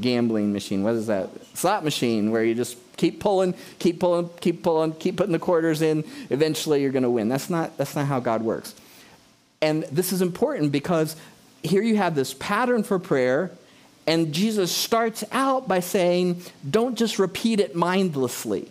gambling 0.01 0.53
machine. 0.53 0.83
What 0.83 0.95
is 0.95 1.07
that? 1.09 1.31
Slot 1.57 1.85
machine 1.85 2.31
where 2.31 2.45
you 2.45 2.55
just 2.55 2.77
keep 2.97 3.21
pulling, 3.21 3.55
keep 3.79 4.01
pulling, 4.01 4.31
keep 4.41 4.63
pulling, 4.63 4.93
keep 4.95 5.17
putting 5.17 5.33
the 5.33 5.39
quarters 5.39 5.83
in. 5.83 6.05
Eventually, 6.31 6.83
you're 6.83 6.93
going 6.93 7.03
to 7.03 7.11
win. 7.11 7.29
That's 7.29 7.51
not, 7.51 7.77
that's 7.77 7.97
not 7.97 8.07
how 8.07 8.21
God 8.21 8.43
works. 8.43 8.75
And 9.61 9.85
this 9.85 10.13
is 10.13 10.23
important 10.23 10.73
because 10.73 11.17
here 11.63 11.83
you 11.83 11.97
have 11.97 12.15
this 12.15 12.35
pattern 12.35 12.83
for 12.83 12.99
prayer, 12.99 13.51
and 14.07 14.35
Jesus 14.35 14.71
starts 14.71 15.25
out 15.33 15.67
by 15.67 15.81
saying, 15.81 16.43
don't 16.69 16.97
just 16.97 17.19
repeat 17.19 17.61
it 17.61 17.75
mindlessly. 17.75 18.69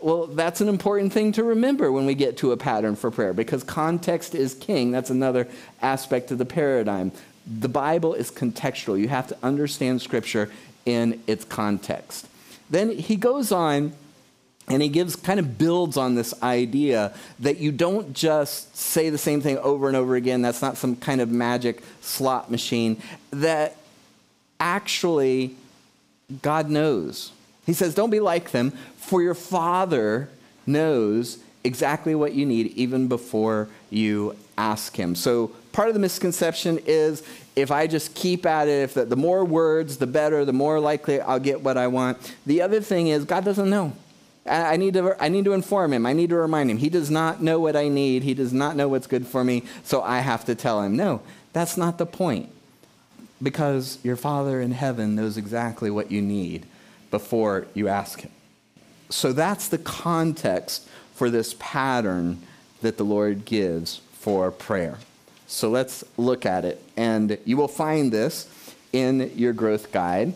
Well, 0.00 0.28
that's 0.28 0.60
an 0.60 0.68
important 0.68 1.12
thing 1.12 1.32
to 1.32 1.42
remember 1.42 1.90
when 1.90 2.06
we 2.06 2.14
get 2.14 2.36
to 2.38 2.52
a 2.52 2.56
pattern 2.56 2.94
for 2.94 3.10
prayer 3.10 3.32
because 3.32 3.64
context 3.64 4.36
is 4.36 4.54
king. 4.54 4.92
That's 4.92 5.10
another 5.10 5.48
aspect 5.82 6.30
of 6.30 6.38
the 6.38 6.44
paradigm. 6.44 7.10
The 7.48 7.68
Bible 7.68 8.14
is 8.14 8.30
contextual. 8.30 8.98
You 9.00 9.08
have 9.08 9.28
to 9.28 9.36
understand 9.42 10.02
Scripture 10.02 10.50
in 10.84 11.22
its 11.26 11.44
context. 11.44 12.28
Then 12.70 12.90
he 12.90 13.16
goes 13.16 13.50
on 13.52 13.92
and 14.68 14.82
he 14.82 14.88
gives 14.88 15.16
kind 15.16 15.40
of 15.40 15.56
builds 15.56 15.96
on 15.96 16.14
this 16.14 16.34
idea 16.42 17.14
that 17.40 17.58
you 17.58 17.72
don't 17.72 18.12
just 18.12 18.76
say 18.76 19.08
the 19.08 19.18
same 19.18 19.40
thing 19.40 19.56
over 19.58 19.88
and 19.88 19.96
over 19.96 20.14
again. 20.14 20.42
That's 20.42 20.60
not 20.60 20.76
some 20.76 20.96
kind 20.96 21.20
of 21.20 21.30
magic 21.30 21.82
slot 22.02 22.50
machine. 22.50 23.00
That 23.30 23.76
actually 24.60 25.56
God 26.42 26.68
knows. 26.68 27.32
He 27.64 27.72
says, 27.72 27.94
Don't 27.94 28.10
be 28.10 28.20
like 28.20 28.50
them, 28.50 28.72
for 28.96 29.22
your 29.22 29.34
Father 29.34 30.28
knows 30.66 31.38
exactly 31.64 32.14
what 32.14 32.34
you 32.34 32.44
need 32.44 32.68
even 32.68 33.08
before 33.08 33.68
you 33.90 34.36
ask 34.56 34.96
Him. 34.96 35.14
So 35.14 35.52
part 35.78 35.86
of 35.86 35.94
the 35.94 36.00
misconception 36.00 36.80
is 36.86 37.22
if 37.54 37.70
I 37.70 37.86
just 37.86 38.12
keep 38.16 38.46
at 38.46 38.66
it, 38.66 38.82
if 38.82 38.94
the, 38.94 39.04
the 39.04 39.14
more 39.14 39.44
words, 39.44 39.98
the 39.98 40.08
better, 40.08 40.44
the 40.44 40.52
more 40.52 40.80
likely 40.80 41.20
I'll 41.20 41.38
get 41.38 41.60
what 41.60 41.76
I 41.76 41.86
want. 41.86 42.34
The 42.46 42.62
other 42.62 42.80
thing 42.80 43.06
is, 43.06 43.24
God 43.24 43.44
doesn't 43.44 43.70
know. 43.70 43.92
I, 44.44 44.76
need, 44.76 44.94
to, 44.94 45.14
I 45.22 45.28
need 45.28 45.44
to 45.44 45.52
inform 45.52 45.92
him. 45.92 46.04
I 46.04 46.14
need 46.14 46.30
to 46.30 46.34
remind 46.36 46.68
him. 46.68 46.78
He 46.78 46.88
does 46.88 47.12
not 47.12 47.40
know 47.40 47.60
what 47.60 47.76
I 47.76 47.86
need. 47.86 48.24
He 48.24 48.34
does 48.34 48.52
not 48.52 48.74
know 48.74 48.88
what's 48.88 49.06
good 49.06 49.24
for 49.24 49.44
me, 49.44 49.62
so 49.84 50.02
I 50.02 50.18
have 50.18 50.44
to 50.46 50.56
tell 50.56 50.82
him. 50.82 50.96
No, 50.96 51.22
that's 51.52 51.76
not 51.76 51.96
the 51.96 52.06
point. 52.06 52.50
Because 53.40 54.00
your 54.02 54.16
Father 54.16 54.60
in 54.60 54.72
heaven 54.72 55.14
knows 55.14 55.36
exactly 55.36 55.92
what 55.92 56.10
you 56.10 56.20
need 56.20 56.66
before 57.12 57.68
you 57.72 57.86
ask 57.86 58.22
him. 58.22 58.32
So 59.10 59.32
that's 59.32 59.68
the 59.68 59.78
context 59.78 60.88
for 61.14 61.30
this 61.30 61.54
pattern 61.60 62.42
that 62.82 62.96
the 62.96 63.04
Lord 63.04 63.44
gives 63.44 64.00
for 64.14 64.50
prayer. 64.50 64.98
So 65.48 65.70
let's 65.70 66.04
look 66.16 66.46
at 66.46 66.64
it. 66.64 66.80
And 66.96 67.38
you 67.44 67.56
will 67.56 67.68
find 67.68 68.12
this 68.12 68.48
in 68.92 69.32
your 69.34 69.52
growth 69.52 69.90
guide. 69.90 70.34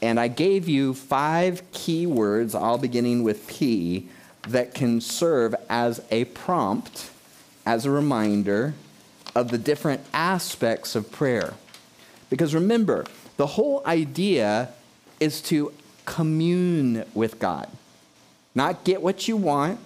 And 0.00 0.20
I 0.20 0.28
gave 0.28 0.68
you 0.68 0.94
five 0.94 1.62
key 1.72 2.06
words, 2.06 2.54
all 2.54 2.78
beginning 2.78 3.24
with 3.24 3.46
P, 3.48 4.08
that 4.48 4.72
can 4.72 5.00
serve 5.00 5.54
as 5.68 6.00
a 6.10 6.26
prompt, 6.26 7.10
as 7.66 7.86
a 7.86 7.90
reminder 7.90 8.74
of 9.34 9.50
the 9.50 9.58
different 9.58 10.00
aspects 10.12 10.94
of 10.94 11.10
prayer. 11.10 11.54
Because 12.30 12.54
remember, 12.54 13.06
the 13.36 13.46
whole 13.46 13.82
idea 13.84 14.70
is 15.18 15.40
to 15.42 15.72
commune 16.04 17.04
with 17.14 17.40
God, 17.40 17.68
not 18.54 18.84
get 18.84 19.02
what 19.02 19.26
you 19.26 19.36
want, 19.36 19.80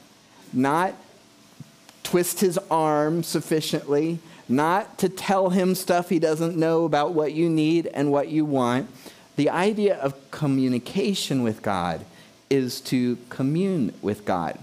not 0.52 0.94
twist 2.08 2.40
his 2.40 2.58
arm 2.70 3.22
sufficiently, 3.22 4.18
not 4.48 4.96
to 4.96 5.10
tell 5.10 5.50
him 5.50 5.74
stuff 5.74 6.08
he 6.08 6.18
doesn't 6.18 6.56
know 6.56 6.86
about 6.86 7.12
what 7.12 7.34
you 7.34 7.50
need 7.50 7.86
and 7.92 8.10
what 8.10 8.28
you 8.28 8.46
want. 8.46 8.88
The 9.36 9.50
idea 9.50 9.96
of 9.98 10.30
communication 10.30 11.42
with 11.42 11.60
God 11.60 12.06
is 12.48 12.80
to 12.82 13.18
commune 13.28 13.92
with 14.00 14.24
God. 14.24 14.58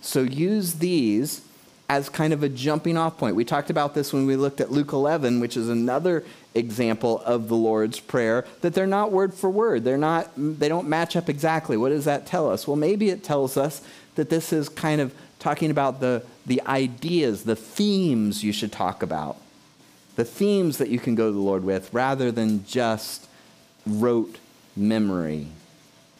So 0.00 0.22
use 0.22 0.74
these 0.74 1.42
as 1.90 2.08
kind 2.08 2.32
of 2.32 2.42
a 2.42 2.48
jumping 2.48 2.96
off 2.96 3.18
point. 3.18 3.36
We 3.36 3.44
talked 3.44 3.68
about 3.68 3.94
this 3.94 4.14
when 4.14 4.24
we 4.24 4.34
looked 4.34 4.62
at 4.62 4.72
Luke 4.72 4.92
11, 4.94 5.38
which 5.38 5.56
is 5.58 5.68
another 5.68 6.24
example 6.54 7.20
of 7.26 7.48
the 7.48 7.56
Lord's 7.56 8.00
prayer 8.00 8.46
that 8.62 8.72
they're 8.72 8.86
not 8.86 9.12
word 9.12 9.34
for 9.34 9.50
word. 9.50 9.84
They're 9.84 9.98
not 9.98 10.30
they 10.34 10.70
don't 10.70 10.88
match 10.88 11.14
up 11.14 11.28
exactly. 11.28 11.76
What 11.76 11.90
does 11.90 12.06
that 12.06 12.26
tell 12.26 12.50
us? 12.50 12.66
Well, 12.66 12.76
maybe 12.76 13.10
it 13.10 13.22
tells 13.22 13.58
us 13.58 13.82
that 14.14 14.30
this 14.30 14.50
is 14.50 14.70
kind 14.70 15.02
of 15.02 15.14
talking 15.46 15.70
about 15.70 16.00
the, 16.00 16.24
the 16.44 16.60
ideas, 16.66 17.44
the 17.44 17.54
themes 17.54 18.42
you 18.42 18.52
should 18.52 18.72
talk 18.72 19.00
about, 19.00 19.36
the 20.16 20.24
themes 20.24 20.78
that 20.78 20.88
you 20.88 20.98
can 20.98 21.14
go 21.14 21.28
to 21.28 21.32
the 21.32 21.38
Lord 21.38 21.62
with, 21.62 21.94
rather 21.94 22.32
than 22.32 22.66
just 22.66 23.28
rote 23.86 24.38
memory 24.74 25.46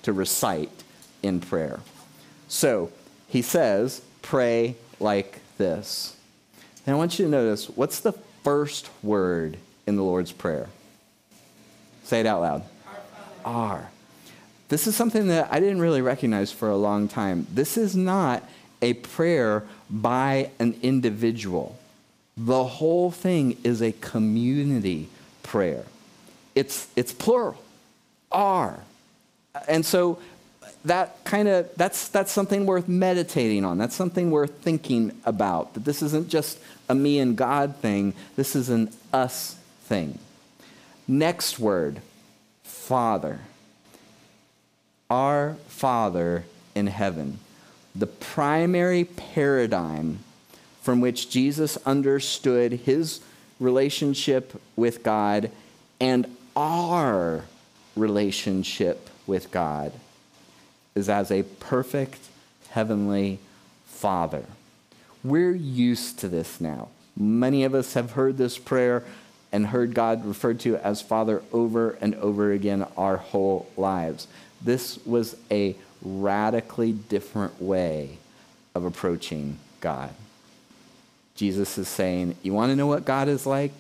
to 0.05 0.13
recite 0.13 0.71
in 1.25 1.41
prayer. 1.41 1.81
So 2.47 2.93
he 3.27 3.43
says, 3.43 4.01
pray 4.23 4.77
like 5.01 5.41
this. 5.59 6.17
And 6.87 6.95
I 6.95 6.97
want 6.97 7.19
you 7.19 7.25
to 7.25 7.31
notice 7.31 7.69
what's 7.69 7.99
the 7.99 8.13
first 8.45 8.89
word 9.03 9.57
in 9.89 9.97
the 9.97 10.05
Lord's 10.05 10.31
Prayer? 10.31 10.69
Say 12.05 12.21
it 12.21 12.27
out 12.27 12.43
loud. 12.43 12.63
R. 13.45 13.91
This 14.69 14.87
is 14.87 14.95
something 14.95 15.27
that 15.27 15.49
I 15.51 15.59
didn't 15.59 15.81
really 15.81 16.01
recognize 16.01 16.53
for 16.53 16.71
a 16.71 16.77
long 16.77 17.09
time. 17.09 17.49
This 17.53 17.77
is 17.77 17.97
not 17.97 18.45
a 18.87 18.95
prayer 18.95 19.65
by 19.91 20.51
an 20.61 20.79
individual. 20.83 21.77
The 22.37 22.65
whole 22.65 23.11
thing 23.11 23.57
is 23.65 23.83
a 23.83 23.93
community 23.93 25.09
prayer. 25.43 25.85
It's, 26.55 26.87
it's 26.95 27.13
plural, 27.13 27.61
our. 28.31 28.79
And 29.67 29.85
so 29.85 30.19
that 30.85 31.25
kind 31.25 31.49
of 31.49 31.69
that's 31.77 32.09
that's 32.09 32.31
something 32.31 32.65
worth 32.65 32.87
meditating 32.87 33.65
on. 33.65 33.77
That's 33.77 33.95
something 33.95 34.31
worth 34.31 34.59
thinking 34.63 35.21
about. 35.25 35.75
That 35.75 35.85
this 35.85 36.01
isn't 36.01 36.29
just 36.29 36.61
a 36.89 36.95
me 36.95 37.19
and 37.19 37.37
God 37.37 37.77
thing. 37.77 38.15
This 38.37 38.55
is 38.55 38.69
an 38.69 38.91
us 39.13 39.57
thing. 39.83 40.19
Next 41.09 41.59
word, 41.59 42.01
Father. 42.63 43.41
Our 45.11 45.57
Father 45.67 46.45
in 46.75 46.87
heaven. 46.87 47.39
The 47.99 48.07
primary 48.07 49.05
paradigm 49.05 50.19
from 50.83 51.01
which 51.01 51.31
Jesus 51.31 51.79
understood 51.87 52.73
his 52.73 53.21
relationship 53.59 54.61
with 54.77 55.03
God 55.03 55.51
and 55.99 56.27
our 56.55 57.45
relationship 57.97 59.09
with 59.27 59.51
God 59.51 59.93
is 60.95 61.09
as 61.09 61.31
a 61.31 61.43
perfect 61.43 62.19
heavenly 62.71 63.39
Father. 63.87 64.45
We're 65.25 65.55
used 65.55 66.19
to 66.19 66.29
this 66.29 66.61
now. 66.61 66.89
Many 67.17 67.65
of 67.65 67.75
us 67.75 67.95
have 67.95 68.13
heard 68.13 68.37
this 68.37 68.59
prayer 68.59 69.05
and 69.51 69.69
heard 69.69 69.95
God 69.95 70.27
referred 70.27 70.61
to 70.61 70.77
as 70.77 71.01
Father 71.01 71.43
over 71.51 71.93
and 72.03 72.15
over 72.17 72.53
again 72.53 72.87
our 72.97 73.17
whole 73.17 73.71
lives. 73.77 74.29
This 74.61 74.99
was 75.07 75.37
a 75.51 75.77
radically 76.07 76.93
different 76.93 77.61
way 77.61 78.19
of 78.75 78.85
approaching 78.85 79.59
God. 79.81 80.11
Jesus 81.35 81.77
is 81.79 81.89
saying, 81.89 82.37
You 82.43 82.53
want 82.53 82.71
to 82.71 82.77
know 82.77 82.87
what 82.87 83.05
God 83.05 83.29
is 83.29 83.47
like? 83.47 83.73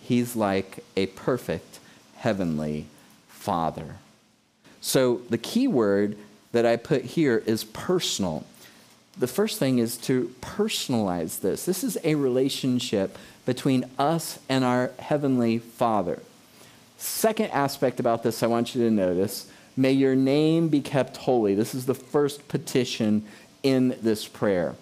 He's 0.00 0.36
like 0.36 0.84
a 0.96 1.06
perfect 1.06 1.78
heavenly 2.16 2.86
Father. 3.28 3.96
So 4.80 5.22
the 5.28 5.38
key 5.38 5.68
word 5.68 6.16
that 6.52 6.66
I 6.66 6.76
put 6.76 7.02
here 7.02 7.42
is 7.46 7.64
personal. 7.64 8.44
The 9.18 9.26
first 9.26 9.58
thing 9.58 9.78
is 9.78 9.96
to 9.98 10.34
personalize 10.40 11.40
this. 11.40 11.64
This 11.64 11.84
is 11.84 11.98
a 12.02 12.14
relationship 12.14 13.18
between 13.44 13.84
us 13.98 14.38
and 14.48 14.64
our 14.64 14.92
Heavenly 14.98 15.58
Father. 15.58 16.22
Second 16.96 17.50
aspect 17.50 18.00
about 18.00 18.22
this 18.22 18.42
I 18.42 18.46
want 18.46 18.74
you 18.74 18.82
to 18.84 18.90
notice 18.90 19.50
may 19.76 19.92
your 19.92 20.14
name 20.14 20.68
be 20.68 20.80
kept 20.80 21.16
holy. 21.18 21.54
This 21.54 21.74
is 21.74 21.86
the 21.86 21.94
first 21.94 22.48
petition 22.48 23.24
in 23.62 23.96
this 24.02 24.26
prayer. 24.26 24.74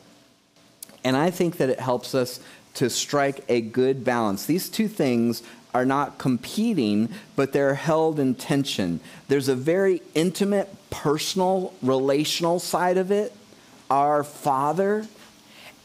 And 1.05 1.16
I 1.16 1.31
think 1.31 1.57
that 1.59 1.68
it 1.68 1.81
helps 1.81 2.14
us 2.14 2.40
to 2.74 2.90
strike 2.90 3.44
a 3.48 3.61
good 3.61 4.05
balance. 4.05 4.46
These 4.46 4.68
two 4.68 4.88
things 4.88 5.42
are 5.72 5.85
not 5.85 6.18
competing, 6.18 7.09
but 7.37 7.53
they're 7.53 7.74
held 7.74 8.18
in 8.18 8.35
tension. 8.35 9.00
There's 9.29 9.48
a 9.48 9.55
very 9.55 10.03
intimate, 10.14 10.68
personal, 10.90 11.72
relational 11.83 12.59
side 12.59 12.98
of 12.98 13.11
it, 13.11 13.33
our 13.88 14.24
Father, 14.24 15.07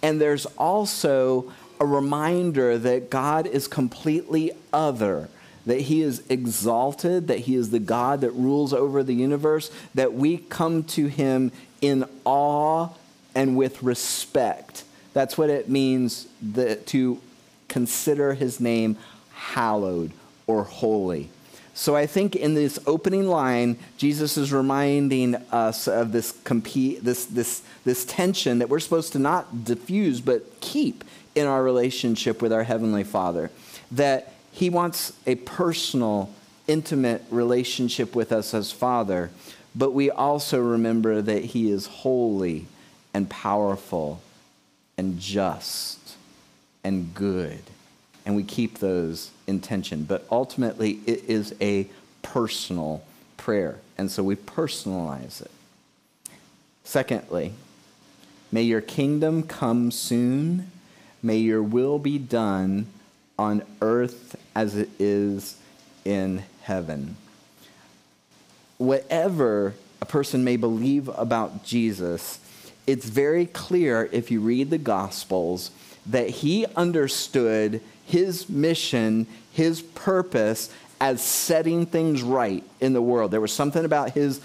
and 0.02 0.22
there's 0.22 0.46
also 0.58 1.52
a 1.80 1.86
reminder 1.86 2.78
that 2.78 3.10
God 3.10 3.48
is 3.48 3.68
completely 3.68 4.52
other, 4.72 5.30
that 5.66 5.82
He 5.82 6.02
is 6.02 6.24
exalted, 6.30 7.28
that 7.28 7.40
He 7.40 7.56
is 7.56 7.72
the 7.72 7.80
God 7.80 8.22
that 8.22 8.32
rules 8.32 8.74
over 8.74 9.04
the 9.04 9.14
universe, 9.14 9.72
that 9.94 10.14
we 10.14 10.38
come 10.38 10.84
to 10.84 11.08
Him 11.08 11.52
in 11.82 12.06
awe 12.24 12.90
and 13.34 13.58
with 13.58 13.84
respect. 13.84 14.84
That's 15.14 15.38
what 15.38 15.50
it 15.50 15.70
means 15.70 16.28
to 16.54 17.22
consider 17.68 18.34
His 18.34 18.60
name 18.60 18.98
hallowed 19.34 20.12
or 20.48 20.64
holy. 20.64 21.30
So 21.78 21.94
I 21.94 22.06
think 22.06 22.38
in 22.38 22.54
this 22.54 22.80
opening 22.88 23.28
line, 23.28 23.78
Jesus 23.98 24.38
is 24.38 24.54
reminding 24.54 25.36
us 25.52 25.90
of 25.90 26.14
this 26.14 26.32
compete, 26.46 27.04
this, 27.04 27.26
this, 27.26 27.64
this 27.84 28.06
tension 28.06 28.60
that 28.60 28.70
we're 28.70 28.80
supposed 28.80 29.12
to 29.12 29.20
not 29.20 29.66
diffuse, 29.66 30.22
but 30.22 30.62
keep 30.62 31.04
in 31.36 31.46
our 31.46 31.62
relationship 31.62 32.42
with 32.42 32.54
our 32.54 32.64
Heavenly 32.64 33.04
Father. 33.04 33.52
That 33.92 34.35
He 34.56 34.70
wants 34.70 35.14
a 35.28 35.36
personal, 35.36 36.32
intimate 36.68 37.24
relationship 37.30 38.16
with 38.16 38.32
us 38.32 38.54
as 38.54 38.72
Father, 38.72 39.30
but 39.76 39.92
we 39.92 40.10
also 40.10 40.60
remember 40.60 41.22
that 41.22 41.46
He 41.46 41.70
is 41.70 41.86
holy 41.88 42.66
and 43.14 43.30
powerful 43.30 44.22
and 44.98 45.20
just 45.20 46.16
and 46.84 47.14
good 47.14 47.62
and 48.26 48.36
we 48.36 48.44
keep 48.44 48.80
those 48.80 49.30
in 49.46 49.60
tension. 49.60 50.04
But 50.04 50.26
ultimately, 50.32 51.00
it 51.06 51.26
is 51.28 51.54
a 51.62 51.88
personal 52.24 53.04
prayer, 53.38 53.78
and 53.98 54.10
so 54.10 54.24
we 54.24 54.36
personalize 54.36 55.42
it. 55.42 55.52
Secondly, 56.84 57.54
may 58.52 58.64
your 58.64 58.82
kingdom 58.82 59.44
come 59.44 59.92
soon. 59.92 60.72
May 61.22 61.38
your 61.38 61.62
will 61.62 62.00
be 62.00 62.18
done 62.18 62.88
on 63.38 63.64
earth 63.82 64.36
as 64.56 64.76
it 64.76 64.90
is 65.00 65.58
in 66.04 66.44
heaven. 66.62 67.18
Whatever 68.78 69.74
a 70.02 70.06
person 70.06 70.44
may 70.44 70.58
believe 70.58 71.08
about 71.10 71.64
Jesus, 71.64 72.40
it's 72.88 73.06
very 73.06 73.46
clear 73.46 74.10
if 74.12 74.30
you 74.32 74.42
read 74.42 74.70
the 74.70 74.78
Gospels 74.78 75.72
that 76.06 76.30
he 76.30 76.66
understood 76.76 77.82
his 78.06 78.48
mission, 78.48 79.26
his 79.52 79.82
purpose 79.82 80.70
as 81.02 81.22
setting 81.22 81.86
things 81.86 82.22
right 82.22 82.64
in 82.80 82.94
the 82.94 83.02
world. 83.02 83.32
There 83.32 83.42
was 83.42 83.52
something 83.52 83.84
about 83.84 84.12
his 84.12 84.40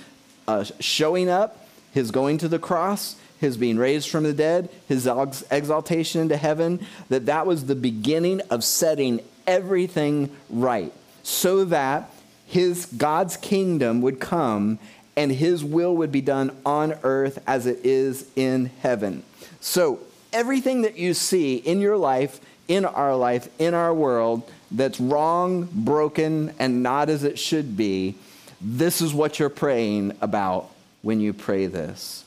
uh, 0.48 0.64
showing 0.80 1.28
up, 1.28 1.68
his 1.92 2.10
going 2.10 2.38
to 2.38 2.48
the 2.48 2.58
cross, 2.58 3.16
his 3.40 3.56
being 3.56 3.78
raised 3.78 4.08
from 4.08 4.24
the 4.24 4.32
dead, 4.32 4.68
his 4.86 5.06
exaltation 5.50 6.20
into 6.20 6.36
heaven, 6.36 6.84
that 7.08 7.26
that 7.26 7.46
was 7.46 7.66
the 7.66 7.74
beginning 7.74 8.40
of 8.50 8.62
setting 8.62 9.20
everything 9.46 10.30
right 10.48 10.92
so 11.22 11.64
that 11.64 12.10
his 12.46 12.86
God's 12.86 13.36
kingdom 13.36 14.02
would 14.02 14.20
come 14.20 14.78
and 15.16 15.32
his 15.32 15.64
will 15.64 15.96
would 15.96 16.12
be 16.12 16.20
done 16.20 16.56
on 16.64 16.94
earth 17.02 17.42
as 17.46 17.66
it 17.66 17.80
is 17.84 18.26
in 18.36 18.70
heaven. 18.80 19.22
So, 19.60 20.00
everything 20.32 20.82
that 20.82 20.96
you 20.96 21.14
see 21.14 21.56
in 21.56 21.80
your 21.80 21.96
life 21.96 22.40
in 22.70 22.84
our 22.84 23.16
life, 23.16 23.48
in 23.58 23.74
our 23.74 23.92
world, 23.92 24.48
that's 24.70 25.00
wrong, 25.00 25.68
broken, 25.72 26.54
and 26.60 26.84
not 26.84 27.08
as 27.08 27.24
it 27.24 27.36
should 27.36 27.76
be, 27.76 28.14
this 28.60 29.00
is 29.00 29.12
what 29.12 29.40
you're 29.40 29.48
praying 29.48 30.16
about 30.20 30.70
when 31.02 31.18
you 31.18 31.32
pray 31.32 31.66
this. 31.66 32.24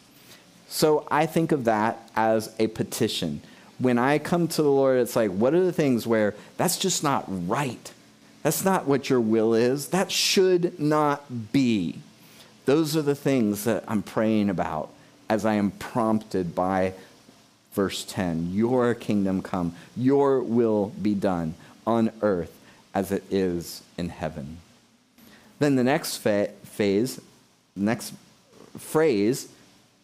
So 0.74 1.06
I 1.12 1.28
think 1.28 1.52
of 1.52 1.66
that 1.66 2.10
as 2.16 2.52
a 2.58 2.66
petition. 2.66 3.42
When 3.78 4.00
I 4.00 4.18
come 4.18 4.48
to 4.48 4.64
the 4.64 4.72
Lord, 4.72 4.98
it's 4.98 5.16
like, 5.16 5.30
what 5.30 5.54
are 5.54 5.64
the 5.64 5.72
things 5.72 6.08
where 6.08 6.34
that's 6.58 6.80
just 6.80 7.04
not 7.04 7.26
right? 7.48 7.94
That's 8.42 8.66
not 8.66 8.88
what 8.88 9.08
your 9.08 9.22
will 9.22 9.54
is. 9.54 9.90
That 9.90 10.12
should 10.12 10.80
not 10.80 11.52
be. 11.54 12.00
Those 12.66 12.98
are 12.98 13.04
the 13.04 13.14
things 13.14 13.66
that 13.66 13.84
I'm 13.88 14.02
praying 14.02 14.50
about 14.50 14.90
as 15.30 15.46
I 15.46 15.54
am 15.54 15.70
prompted 15.70 16.56
by 16.56 16.96
verse 17.74 18.04
10 18.04 18.50
Your 18.52 18.96
kingdom 18.96 19.44
come, 19.44 19.76
your 19.96 20.42
will 20.42 20.88
be 21.00 21.14
done 21.14 21.54
on 21.86 22.12
earth 22.24 22.60
as 22.96 23.12
it 23.12 23.24
is 23.30 23.84
in 23.96 24.10
heaven. 24.10 24.58
Then 25.60 25.76
the 25.76 25.84
next 25.84 26.18
fa- 26.18 26.50
phase, 26.64 27.22
next 27.76 28.16
phrase 28.76 29.50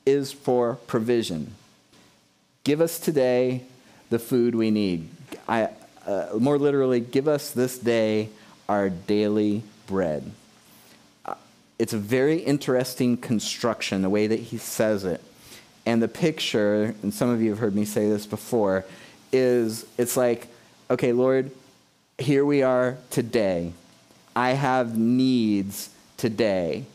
is 0.05 0.31
for 0.31 0.75
provision. 0.87 1.55
Give 2.63 2.81
us 2.81 2.99
today 2.99 3.63
the 4.09 4.19
food 4.19 4.55
we 4.55 4.71
need. 4.71 5.09
I, 5.47 5.69
uh, 6.05 6.29
more 6.39 6.57
literally, 6.57 6.99
give 6.99 7.27
us 7.27 7.51
this 7.51 7.77
day 7.77 8.29
our 8.67 8.89
daily 8.89 9.63
bread. 9.87 10.31
Uh, 11.25 11.35
it's 11.77 11.93
a 11.93 11.97
very 11.97 12.39
interesting 12.39 13.17
construction, 13.17 14.01
the 14.01 14.09
way 14.09 14.27
that 14.27 14.39
he 14.39 14.57
says 14.57 15.03
it. 15.03 15.23
And 15.85 16.01
the 16.01 16.07
picture, 16.07 16.95
and 17.01 17.13
some 17.13 17.29
of 17.29 17.41
you 17.41 17.49
have 17.49 17.59
heard 17.59 17.75
me 17.75 17.85
say 17.85 18.09
this 18.09 18.25
before, 18.25 18.85
is 19.31 19.85
it's 19.97 20.17
like, 20.17 20.47
okay, 20.89 21.13
Lord, 21.13 21.51
here 22.17 22.45
we 22.45 22.63
are 22.63 22.97
today. 23.09 23.73
I 24.35 24.51
have 24.51 24.97
needs 24.97 25.89
today. 26.17 26.85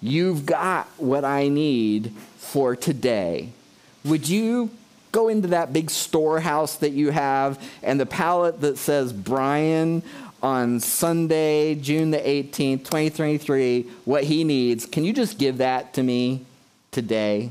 You've 0.00 0.46
got 0.46 0.86
what 0.96 1.24
I 1.24 1.48
need 1.48 2.12
for 2.36 2.76
today. 2.76 3.50
Would 4.04 4.28
you 4.28 4.70
go 5.10 5.28
into 5.28 5.48
that 5.48 5.72
big 5.72 5.90
storehouse 5.90 6.76
that 6.76 6.90
you 6.90 7.10
have 7.10 7.60
and 7.82 7.98
the 7.98 8.06
pallet 8.06 8.60
that 8.60 8.78
says 8.78 9.12
Brian 9.12 10.02
on 10.42 10.78
Sunday, 10.80 11.74
June 11.74 12.10
the 12.10 12.18
18th, 12.18 12.84
2023, 12.84 13.82
what 14.04 14.24
he 14.24 14.44
needs? 14.44 14.86
Can 14.86 15.04
you 15.04 15.12
just 15.12 15.38
give 15.38 15.58
that 15.58 15.94
to 15.94 16.02
me 16.02 16.44
today? 16.92 17.50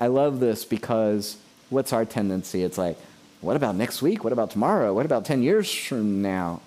I 0.00 0.06
love 0.06 0.38
this 0.38 0.64
because 0.64 1.38
what's 1.70 1.92
our 1.92 2.04
tendency? 2.04 2.62
It's 2.62 2.78
like, 2.78 2.96
what 3.40 3.56
about 3.56 3.74
next 3.74 4.00
week? 4.00 4.22
What 4.22 4.32
about 4.32 4.50
tomorrow? 4.50 4.94
What 4.94 5.06
about 5.06 5.24
10 5.24 5.42
years 5.42 5.72
from 5.72 6.22
now? 6.22 6.60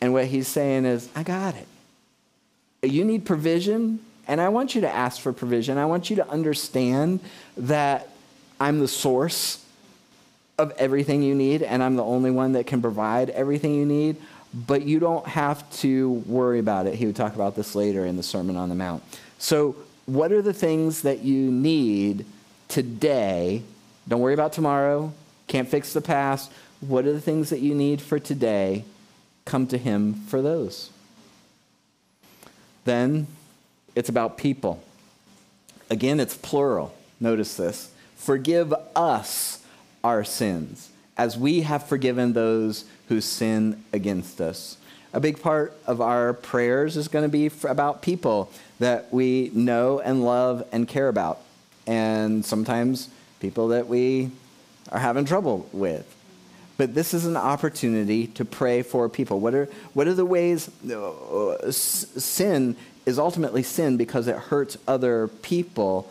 And 0.00 0.14
what 0.14 0.26
he's 0.26 0.48
saying 0.48 0.86
is, 0.86 1.08
I 1.14 1.22
got 1.22 1.54
it. 1.54 1.66
You 2.82 3.04
need 3.04 3.26
provision, 3.26 4.00
and 4.26 4.40
I 4.40 4.48
want 4.48 4.74
you 4.74 4.80
to 4.82 4.88
ask 4.88 5.20
for 5.20 5.32
provision. 5.32 5.76
I 5.76 5.86
want 5.86 6.08
you 6.08 6.16
to 6.16 6.28
understand 6.28 7.20
that 7.56 8.08
I'm 8.58 8.80
the 8.80 8.88
source 8.88 9.64
of 10.58 10.72
everything 10.78 11.22
you 11.22 11.34
need, 11.34 11.62
and 11.62 11.82
I'm 11.82 11.96
the 11.96 12.04
only 12.04 12.30
one 12.30 12.52
that 12.52 12.66
can 12.66 12.80
provide 12.80 13.30
everything 13.30 13.74
you 13.74 13.84
need, 13.84 14.16
but 14.54 14.82
you 14.82 14.98
don't 14.98 15.26
have 15.26 15.70
to 15.78 16.10
worry 16.26 16.58
about 16.58 16.86
it. 16.86 16.94
He 16.94 17.06
would 17.06 17.16
talk 17.16 17.34
about 17.34 17.56
this 17.56 17.74
later 17.74 18.06
in 18.06 18.16
the 18.16 18.22
Sermon 18.22 18.56
on 18.56 18.68
the 18.68 18.74
Mount. 18.74 19.02
So, 19.38 19.76
what 20.06 20.32
are 20.32 20.42
the 20.42 20.52
things 20.52 21.02
that 21.02 21.20
you 21.20 21.50
need 21.50 22.26
today? 22.68 23.62
Don't 24.08 24.20
worry 24.20 24.34
about 24.34 24.52
tomorrow, 24.52 25.12
can't 25.46 25.68
fix 25.68 25.92
the 25.92 26.00
past. 26.00 26.50
What 26.80 27.04
are 27.04 27.12
the 27.12 27.20
things 27.20 27.50
that 27.50 27.60
you 27.60 27.74
need 27.74 28.00
for 28.00 28.18
today? 28.18 28.84
Come 29.44 29.66
to 29.68 29.78
Him 29.78 30.14
for 30.14 30.40
those. 30.40 30.90
Then 32.90 33.28
it's 33.94 34.08
about 34.08 34.36
people. 34.36 34.82
Again, 35.90 36.18
it's 36.18 36.36
plural. 36.36 36.92
Notice 37.20 37.56
this. 37.56 37.92
Forgive 38.16 38.74
us 38.96 39.64
our 40.02 40.24
sins 40.24 40.90
as 41.16 41.38
we 41.38 41.60
have 41.60 41.86
forgiven 41.86 42.32
those 42.32 42.86
who 43.06 43.20
sin 43.20 43.84
against 43.92 44.40
us. 44.40 44.76
A 45.12 45.20
big 45.20 45.40
part 45.40 45.72
of 45.86 46.00
our 46.00 46.32
prayers 46.32 46.96
is 46.96 47.06
going 47.06 47.22
to 47.22 47.28
be 47.28 47.48
about 47.62 48.02
people 48.02 48.50
that 48.80 49.12
we 49.12 49.52
know 49.54 50.00
and 50.00 50.24
love 50.24 50.66
and 50.72 50.88
care 50.88 51.06
about. 51.06 51.38
And 51.86 52.44
sometimes 52.44 53.08
people 53.38 53.68
that 53.68 53.86
we 53.86 54.32
are 54.90 54.98
having 54.98 55.26
trouble 55.26 55.68
with. 55.72 56.12
But 56.80 56.94
this 56.94 57.12
is 57.12 57.26
an 57.26 57.36
opportunity 57.36 58.28
to 58.28 58.44
pray 58.46 58.80
for 58.80 59.06
people. 59.10 59.38
What 59.38 59.54
are, 59.54 59.66
what 59.92 60.06
are 60.06 60.14
the 60.14 60.24
ways 60.24 60.70
uh, 60.90 61.70
sin 61.70 62.74
is 63.04 63.18
ultimately 63.18 63.62
sin 63.62 63.98
because 63.98 64.26
it 64.26 64.36
hurts 64.36 64.78
other 64.88 65.28
people? 65.28 66.10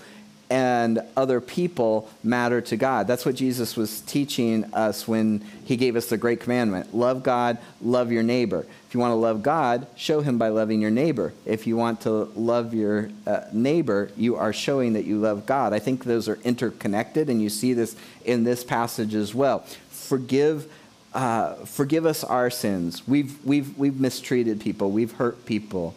and 0.51 0.99
other 1.15 1.39
people 1.39 2.09
matter 2.23 2.59
to 2.59 2.75
God. 2.75 3.05
That's 3.05 3.23
what 3.23 3.35
Jesus 3.35 3.77
was 3.77 4.01
teaching 4.01 4.63
us 4.73 5.07
when 5.07 5.45
he 5.63 5.77
gave 5.77 5.95
us 5.95 6.07
the 6.07 6.17
great 6.17 6.39
commandment 6.39 6.95
love 6.95 7.21
God, 7.21 7.59
love 7.83 8.11
your 8.11 8.23
neighbor. 8.23 8.65
If 8.87 8.95
you 8.95 8.99
want 8.99 9.11
to 9.11 9.15
love 9.15 9.43
God, 9.43 9.85
show 9.95 10.21
him 10.21 10.39
by 10.39 10.49
loving 10.49 10.81
your 10.81 10.89
neighbor. 10.89 11.33
If 11.45 11.67
you 11.67 11.77
want 11.77 12.01
to 12.01 12.31
love 12.35 12.73
your 12.73 13.11
uh, 13.27 13.41
neighbor, 13.53 14.09
you 14.17 14.37
are 14.37 14.51
showing 14.51 14.93
that 14.93 15.05
you 15.05 15.19
love 15.19 15.45
God. 15.45 15.71
I 15.71 15.77
think 15.77 16.03
those 16.03 16.27
are 16.27 16.39
interconnected, 16.43 17.29
and 17.29 17.39
you 17.39 17.49
see 17.49 17.73
this 17.73 17.95
in 18.25 18.43
this 18.43 18.63
passage 18.63 19.13
as 19.13 19.35
well. 19.35 19.63
Forgive. 20.09 20.71
Uh, 21.13 21.53
forgive 21.65 22.07
us 22.07 22.23
our 22.23 22.49
sins. 22.49 23.07
We've, 23.07 23.45
we've, 23.45 23.77
we've 23.77 23.99
mistreated 23.99 24.59
people. 24.59 24.89
We've 24.89 25.11
hurt 25.11 25.45
people. 25.45 25.93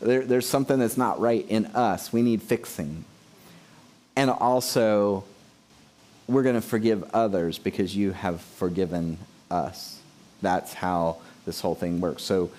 There, 0.00 0.24
there's 0.24 0.48
something 0.48 0.78
that's 0.78 0.96
not 0.96 1.18
right 1.18 1.44
in 1.48 1.66
us. 1.66 2.12
We 2.12 2.22
need 2.22 2.42
fixing. 2.42 3.04
And 4.14 4.30
also, 4.30 5.24
we're 6.28 6.44
going 6.44 6.54
to 6.54 6.60
forgive 6.60 7.02
others 7.12 7.58
because 7.58 7.96
you 7.96 8.12
have 8.12 8.40
forgiven 8.40 9.18
us. 9.50 10.00
That's 10.42 10.72
how 10.72 11.16
this 11.44 11.60
whole 11.60 11.74
thing 11.74 12.00
works. 12.00 12.22
So, 12.22 12.50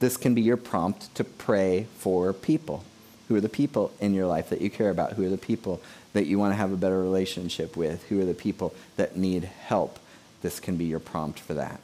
this 0.00 0.16
can 0.16 0.34
be 0.34 0.42
your 0.42 0.56
prompt 0.56 1.14
to 1.14 1.24
pray 1.24 1.86
for 1.98 2.32
people. 2.32 2.82
Who 3.28 3.36
are 3.36 3.40
the 3.40 3.48
people 3.48 3.92
in 4.00 4.12
your 4.12 4.26
life 4.26 4.48
that 4.50 4.60
you 4.60 4.70
care 4.70 4.90
about? 4.90 5.12
Who 5.12 5.24
are 5.24 5.30
the 5.30 5.38
people 5.38 5.80
that 6.14 6.26
you 6.26 6.36
want 6.38 6.52
to 6.52 6.56
have 6.56 6.72
a 6.72 6.76
better 6.76 7.00
relationship 7.00 7.76
with? 7.76 8.02
Who 8.08 8.20
are 8.20 8.24
the 8.24 8.34
people 8.34 8.74
that 8.96 9.16
need 9.16 9.44
help? 9.44 10.00
This 10.42 10.60
can 10.60 10.76
be 10.76 10.84
your 10.84 11.00
prompt 11.00 11.38
for 11.40 11.54
that. 11.54 11.80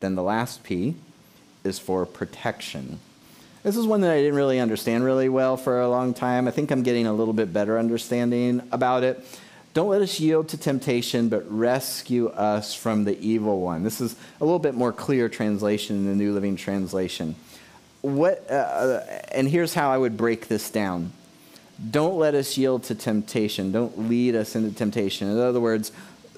Then 0.00 0.14
the 0.14 0.22
last 0.22 0.62
P 0.62 0.96
is 1.64 1.78
for 1.78 2.04
protection. 2.06 2.98
This 3.62 3.76
is 3.76 3.86
one 3.86 4.00
that 4.00 4.10
I 4.10 4.16
didn't 4.16 4.34
really 4.34 4.58
understand 4.58 5.04
really 5.04 5.28
well 5.28 5.56
for 5.56 5.80
a 5.80 5.88
long 5.88 6.14
time. 6.14 6.48
I 6.48 6.50
think 6.50 6.72
I'm 6.72 6.82
getting 6.82 7.06
a 7.06 7.12
little 7.12 7.34
bit 7.34 7.52
better 7.52 7.78
understanding 7.78 8.62
about 8.72 9.04
it. 9.04 9.24
Don't 9.74 9.88
let 9.88 10.02
us 10.02 10.18
yield 10.20 10.48
to 10.48 10.58
temptation, 10.58 11.28
but 11.28 11.50
rescue 11.50 12.28
us 12.28 12.74
from 12.74 13.04
the 13.04 13.18
evil 13.20 13.60
one. 13.60 13.84
This 13.84 14.00
is 14.00 14.16
a 14.40 14.44
little 14.44 14.58
bit 14.58 14.74
more 14.74 14.92
clear 14.92 15.28
translation 15.28 15.96
in 15.96 16.06
the 16.06 16.14
New 16.14 16.34
Living 16.34 16.56
Translation. 16.56 17.36
What, 18.00 18.44
uh, 18.50 18.54
uh 18.54 19.22
and 19.30 19.48
here's 19.48 19.72
how 19.72 19.90
I 19.90 19.96
would 19.96 20.16
break 20.16 20.48
this 20.48 20.68
down. 20.68 21.12
Don't 21.90 22.18
let 22.18 22.34
us 22.34 22.58
yield 22.58 22.82
to 22.84 22.94
temptation. 22.94 23.72
Don't 23.72 24.08
lead 24.08 24.34
us 24.34 24.54
into 24.54 24.76
temptation. 24.76 25.30
In 25.30 25.38
other 25.38 25.60
words, 25.60 25.90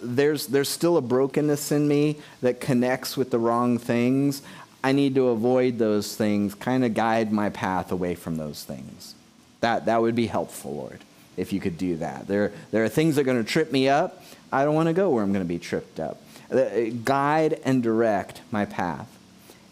there's, 0.05 0.47
there's 0.47 0.69
still 0.69 0.97
a 0.97 1.01
brokenness 1.01 1.73
in 1.73 1.89
me 1.89 2.17
that 2.43 2.61
connects 2.61 3.17
with 3.17 3.31
the 3.31 3.39
wrong 3.39 3.79
things. 3.79 4.43
I 4.83 4.93
need 4.93 5.15
to 5.15 5.29
avoid 5.29 5.79
those 5.79 6.15
things, 6.15 6.55
kind 6.55 6.85
of 6.85 6.95
guide 6.95 7.33
my 7.33 7.49
path 7.49 7.91
away 7.91 8.15
from 8.15 8.37
those 8.37 8.63
things. 8.65 9.15
That, 9.61 9.87
that 9.87 10.03
would 10.03 10.15
be 10.15 10.27
helpful, 10.27 10.75
Lord, 10.75 11.01
if 11.37 11.53
you 11.53 11.61
could 11.61 11.79
do 11.79 11.97
that. 11.97 12.29
There, 12.29 12.53
there 12.71 12.85
are 12.85 12.89
things 12.89 13.15
that 13.17 13.23
are 13.23 13.25
going 13.25 13.43
to 13.43 13.51
trip 13.51 13.73
me 13.73 13.89
up. 13.89 14.23
I 14.53 14.65
don't 14.65 14.75
want 14.75 14.89
to 14.89 14.93
go 14.93 15.11
where 15.11 15.23
I'm 15.23 15.33
going 15.33 15.45
to 15.45 15.49
be 15.49 15.59
tripped 15.59 15.99
up. 15.99 16.21
Uh, 16.51 16.91
guide 17.03 17.61
and 17.65 17.83
direct 17.83 18.43
my 18.51 18.67
path. 18.67 19.09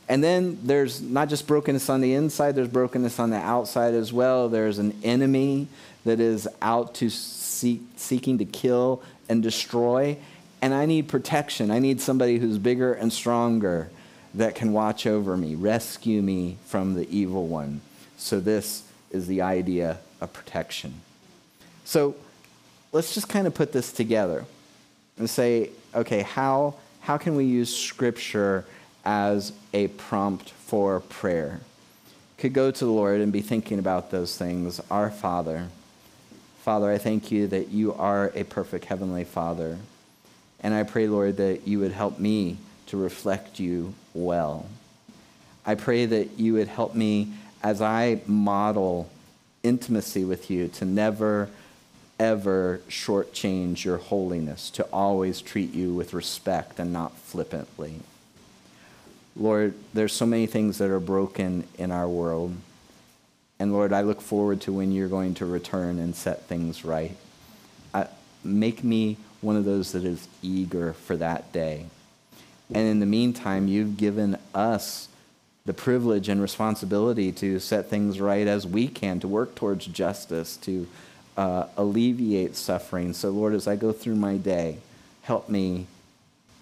And 0.09 0.25
then 0.25 0.59
there's 0.63 1.01
not 1.01 1.29
just 1.29 1.47
brokenness 1.47 1.89
on 1.89 2.01
the 2.01 2.15
inside, 2.15 2.55
there's 2.55 2.69
brokenness 2.69 3.19
on 3.19 3.31
the 3.31 3.37
outside 3.37 3.95
as 3.95 4.13
well. 4.13 4.49
There's 4.49 4.79
an 4.79 4.99
enemy 5.05 5.69
that 6.05 6.21
is 6.21 6.49
out 6.61 6.95
to 6.97 7.11
seek, 7.63 7.81
seeking 7.97 8.39
to 8.39 8.45
kill 8.45 9.03
and 9.29 9.43
destroy. 9.43 10.17
And 10.61 10.75
I 10.75 10.87
need 10.87 11.09
protection. 11.09 11.71
I 11.71 11.79
need 11.79 12.01
somebody 12.01 12.39
who's 12.39 12.59
bigger 12.59 12.93
and 12.93 13.13
stronger 13.13 13.91
that 14.35 14.55
can 14.55 14.73
watch 14.73 15.07
over 15.07 15.37
me, 15.37 15.55
rescue 15.55 16.23
me 16.23 16.57
from 16.67 16.95
the 16.95 17.09
evil 17.17 17.47
one. 17.47 17.81
So, 18.17 18.41
this 18.41 18.83
is 19.11 19.27
the 19.27 19.43
idea 19.43 19.99
of 20.21 20.33
protection. 20.33 20.95
So, 21.85 22.17
let's 22.93 23.15
just 23.15 23.29
kind 23.29 23.47
of 23.47 23.55
put 23.55 23.73
this 23.73 23.93
together 23.93 24.45
and 25.19 25.29
say, 25.29 25.71
okay, 25.95 26.23
how, 26.23 26.75
how 27.01 27.19
can 27.19 27.37
we 27.37 27.45
use 27.45 27.75
Scripture 27.75 28.65
as 29.05 29.53
a 29.73 29.89
prompt 29.89 30.51
for 30.51 31.01
prayer? 31.01 31.61
Could 32.39 32.55
go 32.55 32.71
to 32.71 32.85
the 32.85 32.91
Lord 32.91 33.21
and 33.21 33.33
be 33.33 33.43
thinking 33.43 33.79
about 33.79 34.11
those 34.11 34.37
things. 34.37 34.81
Our 34.91 35.11
Father, 35.11 35.69
Father, 36.63 36.93
I 36.93 36.99
thank 36.99 37.33
you 37.33 37.49
that 37.49 37.71
you 37.71 37.93
are 37.95 38.31
a 38.37 38.45
perfect 38.45 38.85
Heavenly 38.85 39.25
Father. 39.25 39.79
And 40.61 40.73
I 40.73 40.85
pray, 40.85 41.09
Lord, 41.09 41.39
that 41.39 41.67
you 41.67 41.81
would 41.81 41.91
help 41.91 42.21
me 42.21 42.57
to 42.87 42.97
reflect 42.97 43.59
you 43.59 43.95
well. 44.15 44.67
I 45.67 45.75
pray 45.75 46.07
that 46.07 46.39
you 46.39 46.53
would 46.53 46.69
help 46.69 46.95
me 46.95 47.33
as 47.65 47.83
I 47.83 48.21
model 48.27 49.11
intimacy 49.65 50.25
with 50.25 50.53
you 50.53 50.69
to 50.69 50.85
never, 50.85 51.51
ever 52.21 52.81
shortchange 52.89 53.83
your 53.83 53.97
holiness, 53.97 54.71
to 54.71 54.85
always 54.93 55.41
treat 55.41 55.75
you 55.75 55.93
with 55.93 56.15
respect 56.15 56.79
and 56.79 56.93
not 56.93 57.17
flippantly. 57.17 58.03
Lord, 59.35 59.75
there's 59.93 60.13
so 60.13 60.27
many 60.27 60.47
things 60.47 60.79
that 60.79 60.91
are 60.91 61.01
broken 61.01 61.67
in 61.77 61.91
our 61.91 62.09
world. 62.09 62.55
And 63.63 63.73
Lord, 63.73 63.93
I 63.93 64.01
look 64.01 64.21
forward 64.21 64.61
to 64.63 64.73
when 64.73 64.91
you're 64.91 65.07
going 65.07 65.35
to 65.35 65.47
return 65.47 66.01
and 66.01 66.17
set 66.17 66.47
things 66.47 66.85
right. 66.85 67.17
I, 67.95 68.09
make 68.43 68.83
me 68.83 69.19
one 69.41 69.55
of 69.55 69.65
those 69.65 69.93
that 69.93 70.05
is 70.05 70.27
eager 70.43 70.95
for 70.95 71.15
that 71.19 71.53
day. 71.53 71.87
And 72.75 72.89
in 72.89 72.99
the 72.99 73.07
meantime, 73.07 73.69
you've 73.69 73.97
given 73.97 74.37
us 74.53 75.07
the 75.65 75.73
privilege 75.73 76.29
and 76.29 76.43
responsibility 76.43 77.31
to 77.31 77.61
set 77.61 77.89
things 77.89 78.19
right 78.19 78.49
as 78.49 78.67
we 78.67 78.89
can, 78.89 79.21
to 79.21 79.29
work 79.29 79.55
towards 79.55 79.87
justice, 79.87 80.57
to 80.57 80.89
uh, 81.37 81.67
alleviate 81.77 82.57
suffering. 82.57 83.13
So, 83.13 83.31
Lord, 83.31 83.55
as 83.55 83.69
I 83.69 83.77
go 83.77 83.93
through 83.93 84.17
my 84.17 84.39
day, 84.39 84.79
help 85.23 85.49
me 85.49 85.87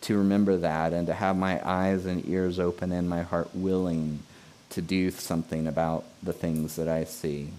to 0.03 0.19
remember 0.19 0.59
that 0.59 0.93
and 0.93 1.07
to 1.07 1.15
have 1.15 1.35
my 1.35 1.67
eyes 1.67 2.05
and 2.05 2.29
ears 2.29 2.59
open 2.59 2.93
and 2.93 3.09
my 3.09 3.23
heart 3.23 3.49
willing 3.55 4.19
to 4.71 4.83
do 4.83 5.11
something 5.11 5.67
about 5.67 6.05
the 6.23 6.33
things 6.33 6.77
that 6.77 6.89
I 6.89 7.05
see. 7.05 7.51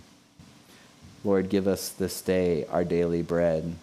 Lord, 1.24 1.50
give 1.50 1.68
us 1.68 1.90
this 1.90 2.22
day 2.22 2.66
our 2.66 2.84
daily 2.84 3.22
bread 3.22 3.76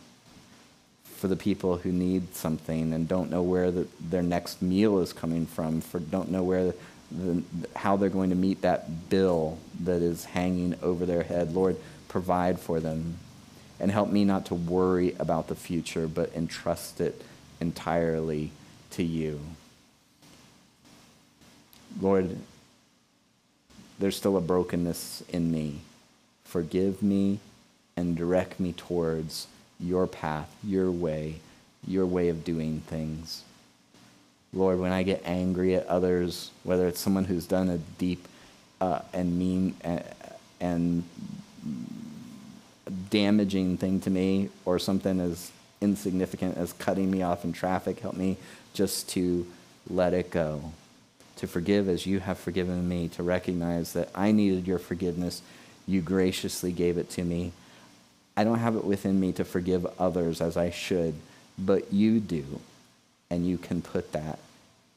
for 1.04 1.28
the 1.28 1.36
people 1.36 1.78
who 1.78 1.92
need 1.92 2.34
something 2.34 2.92
and 2.92 3.08
don't 3.08 3.30
know 3.30 3.42
where 3.42 3.70
the, 3.70 3.86
their 4.00 4.22
next 4.22 4.62
meal 4.62 5.00
is 5.00 5.12
coming 5.12 5.46
from, 5.46 5.80
for 5.80 5.98
don't 5.98 6.30
know 6.30 6.42
where 6.42 6.72
the, 7.10 7.42
how 7.76 7.96
they're 7.96 8.08
going 8.08 8.30
to 8.30 8.36
meet 8.36 8.62
that 8.62 9.08
bill 9.08 9.58
that 9.80 10.02
is 10.02 10.24
hanging 10.24 10.76
over 10.82 11.06
their 11.06 11.22
head. 11.24 11.54
Lord, 11.54 11.76
provide 12.08 12.58
for 12.60 12.80
them 12.80 13.18
and 13.80 13.90
help 13.90 14.10
me 14.10 14.24
not 14.24 14.46
to 14.46 14.54
worry 14.54 15.14
about 15.18 15.48
the 15.48 15.54
future, 15.54 16.08
but 16.08 16.32
entrust 16.34 17.00
it 17.00 17.20
entirely 17.60 18.50
to 18.90 19.02
you. 19.02 19.40
Lord, 22.00 22.36
there's 23.98 24.16
still 24.16 24.36
a 24.36 24.40
brokenness 24.40 25.22
in 25.28 25.50
me. 25.50 25.80
Forgive 26.44 27.02
me 27.02 27.40
and 27.96 28.16
direct 28.16 28.60
me 28.60 28.72
towards 28.72 29.46
your 29.80 30.06
path, 30.06 30.50
your 30.62 30.90
way, 30.90 31.40
your 31.86 32.06
way 32.06 32.28
of 32.28 32.44
doing 32.44 32.80
things. 32.86 33.42
Lord, 34.52 34.78
when 34.78 34.92
I 34.92 35.02
get 35.02 35.22
angry 35.24 35.74
at 35.74 35.86
others, 35.86 36.50
whether 36.64 36.88
it's 36.88 37.00
someone 37.00 37.24
who's 37.24 37.46
done 37.46 37.68
a 37.68 37.78
deep 37.98 38.26
uh, 38.80 39.00
and 39.12 39.38
mean 39.38 39.74
uh, 39.84 40.00
and 40.60 41.04
damaging 43.10 43.76
thing 43.76 44.00
to 44.00 44.10
me, 44.10 44.48
or 44.64 44.78
something 44.78 45.20
as 45.20 45.52
insignificant 45.80 46.56
as 46.56 46.72
cutting 46.72 47.10
me 47.10 47.22
off 47.22 47.44
in 47.44 47.52
traffic, 47.52 48.00
help 48.00 48.16
me 48.16 48.36
just 48.72 49.08
to 49.10 49.46
let 49.90 50.14
it 50.14 50.30
go, 50.30 50.72
to 51.38 51.46
forgive 51.46 51.88
as 51.88 52.06
you 52.06 52.20
have 52.20 52.38
forgiven 52.38 52.88
me, 52.88 53.08
to 53.08 53.22
recognize 53.22 53.92
that 53.94 54.10
I 54.14 54.32
needed 54.32 54.66
your 54.66 54.78
forgiveness. 54.78 55.42
You 55.86 56.00
graciously 56.00 56.72
gave 56.72 56.98
it 56.98 57.10
to 57.10 57.24
me. 57.24 57.52
I 58.36 58.44
don't 58.44 58.58
have 58.58 58.76
it 58.76 58.84
within 58.84 59.18
me 59.18 59.32
to 59.32 59.44
forgive 59.44 59.86
others 59.98 60.40
as 60.40 60.56
I 60.56 60.70
should, 60.70 61.14
but 61.58 61.92
you 61.92 62.20
do 62.20 62.60
and 63.30 63.46
you 63.46 63.58
can 63.58 63.82
put 63.82 64.12
that 64.12 64.38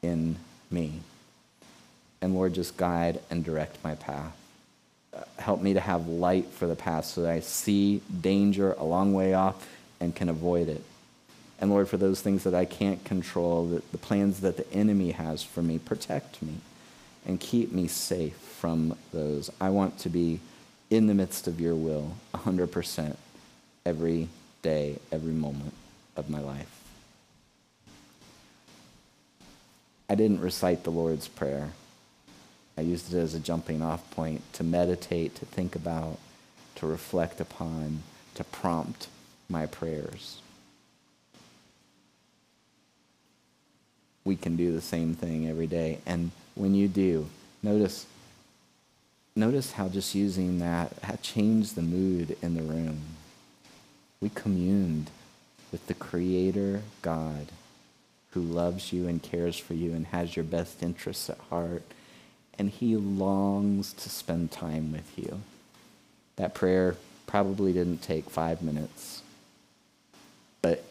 in 0.02 0.36
me. 0.70 1.00
And 2.20 2.34
Lord, 2.34 2.54
just 2.54 2.76
guide 2.76 3.20
and 3.30 3.44
direct 3.44 3.82
my 3.82 3.94
path. 3.94 4.36
Uh, 5.14 5.22
help 5.38 5.60
me 5.60 5.74
to 5.74 5.80
have 5.80 6.06
light 6.06 6.46
for 6.46 6.66
the 6.66 6.76
path 6.76 7.04
so 7.04 7.22
that 7.22 7.30
I 7.30 7.40
see 7.40 8.00
danger 8.20 8.72
a 8.72 8.84
long 8.84 9.12
way 9.12 9.34
off 9.34 9.68
and 10.00 10.14
can 10.14 10.28
avoid 10.28 10.68
it. 10.68 10.82
And 11.62 11.70
Lord, 11.70 11.88
for 11.88 11.96
those 11.96 12.20
things 12.20 12.42
that 12.42 12.56
I 12.56 12.64
can't 12.64 13.04
control, 13.04 13.66
the, 13.66 13.82
the 13.92 13.98
plans 13.98 14.40
that 14.40 14.56
the 14.56 14.70
enemy 14.72 15.12
has 15.12 15.44
for 15.44 15.62
me, 15.62 15.78
protect 15.78 16.42
me 16.42 16.54
and 17.24 17.38
keep 17.38 17.70
me 17.70 17.86
safe 17.86 18.34
from 18.34 18.98
those. 19.12 19.48
I 19.60 19.70
want 19.70 19.96
to 20.00 20.08
be 20.08 20.40
in 20.90 21.06
the 21.06 21.14
midst 21.14 21.46
of 21.46 21.60
your 21.60 21.76
will 21.76 22.16
100% 22.34 23.16
every 23.86 24.28
day, 24.62 24.98
every 25.12 25.32
moment 25.32 25.72
of 26.16 26.28
my 26.28 26.40
life. 26.40 26.82
I 30.10 30.16
didn't 30.16 30.40
recite 30.40 30.82
the 30.82 30.90
Lord's 30.90 31.28
Prayer. 31.28 31.70
I 32.76 32.80
used 32.80 33.14
it 33.14 33.18
as 33.18 33.34
a 33.34 33.38
jumping 33.38 33.82
off 33.82 34.10
point 34.10 34.42
to 34.54 34.64
meditate, 34.64 35.36
to 35.36 35.46
think 35.46 35.76
about, 35.76 36.18
to 36.74 36.88
reflect 36.88 37.40
upon, 37.40 38.02
to 38.34 38.42
prompt 38.42 39.06
my 39.48 39.66
prayers. 39.66 40.41
We 44.24 44.36
can 44.36 44.56
do 44.56 44.72
the 44.72 44.80
same 44.80 45.14
thing 45.14 45.48
every 45.48 45.66
day. 45.66 45.98
And 46.06 46.30
when 46.54 46.74
you 46.74 46.88
do, 46.88 47.28
notice 47.62 48.06
notice 49.34 49.72
how 49.72 49.88
just 49.88 50.14
using 50.14 50.58
that 50.58 50.92
had 51.02 51.22
changed 51.22 51.74
the 51.74 51.82
mood 51.82 52.36
in 52.42 52.54
the 52.54 52.62
room. 52.62 53.00
We 54.20 54.28
communed 54.28 55.10
with 55.72 55.86
the 55.86 55.94
Creator 55.94 56.82
God 57.00 57.48
who 58.32 58.40
loves 58.40 58.92
you 58.92 59.08
and 59.08 59.22
cares 59.22 59.58
for 59.58 59.74
you 59.74 59.92
and 59.92 60.06
has 60.06 60.36
your 60.36 60.44
best 60.44 60.82
interests 60.82 61.28
at 61.28 61.38
heart. 61.50 61.82
And 62.58 62.70
he 62.70 62.96
longs 62.96 63.92
to 63.94 64.10
spend 64.10 64.50
time 64.50 64.92
with 64.92 65.10
you. 65.16 65.40
That 66.36 66.54
prayer 66.54 66.96
probably 67.26 67.72
didn't 67.72 68.02
take 68.02 68.28
five 68.30 68.62
minutes, 68.62 69.22
but 70.60 70.84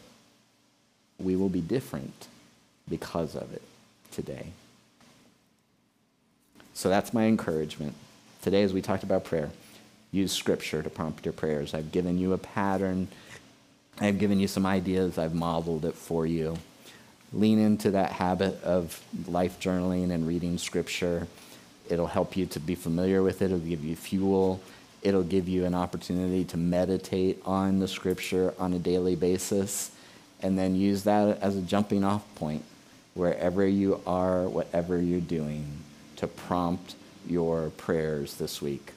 we 1.18 1.36
will 1.36 1.48
be 1.48 1.60
different 1.60 2.26
because 2.92 3.34
of 3.34 3.52
it 3.52 3.62
today. 4.12 4.52
So 6.74 6.88
that's 6.88 7.12
my 7.12 7.24
encouragement. 7.24 7.94
Today, 8.42 8.62
as 8.62 8.72
we 8.72 8.82
talked 8.82 9.02
about 9.02 9.24
prayer, 9.24 9.50
use 10.10 10.32
scripture 10.32 10.82
to 10.82 10.90
prompt 10.90 11.24
your 11.24 11.32
prayers. 11.32 11.74
I've 11.74 11.90
given 11.90 12.18
you 12.18 12.34
a 12.34 12.38
pattern, 12.38 13.08
I've 14.00 14.18
given 14.18 14.38
you 14.38 14.46
some 14.46 14.66
ideas, 14.66 15.18
I've 15.18 15.34
modeled 15.34 15.84
it 15.84 15.94
for 15.94 16.26
you 16.26 16.58
lean 17.32 17.58
into 17.58 17.92
that 17.92 18.12
habit 18.12 18.62
of 18.62 19.02
life 19.26 19.58
journaling 19.58 20.10
and 20.10 20.26
reading 20.26 20.58
scripture. 20.58 21.26
It'll 21.88 22.06
help 22.06 22.36
you 22.36 22.46
to 22.46 22.60
be 22.60 22.74
familiar 22.74 23.22
with 23.22 23.42
it, 23.42 23.46
it'll 23.46 23.58
give 23.58 23.84
you 23.84 23.96
fuel, 23.96 24.60
it'll 25.02 25.22
give 25.22 25.48
you 25.48 25.64
an 25.64 25.74
opportunity 25.74 26.44
to 26.44 26.56
meditate 26.56 27.40
on 27.44 27.78
the 27.78 27.88
scripture 27.88 28.54
on 28.58 28.72
a 28.72 28.78
daily 28.78 29.16
basis, 29.16 29.90
and 30.42 30.58
then 30.58 30.74
use 30.74 31.04
that 31.04 31.40
as 31.40 31.56
a 31.56 31.62
jumping 31.62 32.04
off 32.04 32.22
point 32.34 32.64
wherever 33.14 33.66
you 33.66 34.00
are, 34.06 34.48
whatever 34.48 35.00
you're 35.00 35.20
doing, 35.20 35.66
to 36.16 36.26
prompt 36.26 36.94
your 37.26 37.70
prayers 37.70 38.34
this 38.34 38.62
week. 38.62 38.92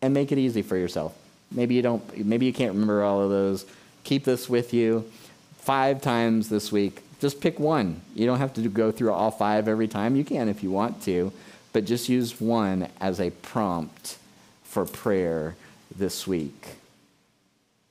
And 0.00 0.14
make 0.14 0.32
it 0.32 0.38
easy 0.38 0.62
for 0.62 0.76
yourself. 0.76 1.14
Maybe 1.50 1.74
you 1.74 1.82
don't 1.82 2.26
maybe 2.26 2.46
you 2.46 2.52
can't 2.52 2.72
remember 2.72 3.02
all 3.02 3.20
of 3.20 3.30
those. 3.30 3.66
Keep 4.04 4.24
this 4.24 4.48
with 4.48 4.74
you 4.74 5.10
five 5.58 6.00
times 6.00 6.48
this 6.48 6.72
week 6.72 7.02
just 7.22 7.40
pick 7.40 7.60
one. 7.60 8.00
You 8.16 8.26
don't 8.26 8.38
have 8.38 8.52
to 8.54 8.68
go 8.68 8.90
through 8.90 9.12
all 9.12 9.30
five 9.30 9.68
every 9.68 9.86
time. 9.86 10.16
You 10.16 10.24
can 10.24 10.48
if 10.48 10.64
you 10.64 10.72
want 10.72 11.04
to, 11.04 11.32
but 11.72 11.84
just 11.84 12.08
use 12.08 12.40
one 12.40 12.88
as 13.00 13.20
a 13.20 13.30
prompt 13.30 14.18
for 14.64 14.84
prayer 14.84 15.54
this 15.96 16.26
week. 16.26 16.66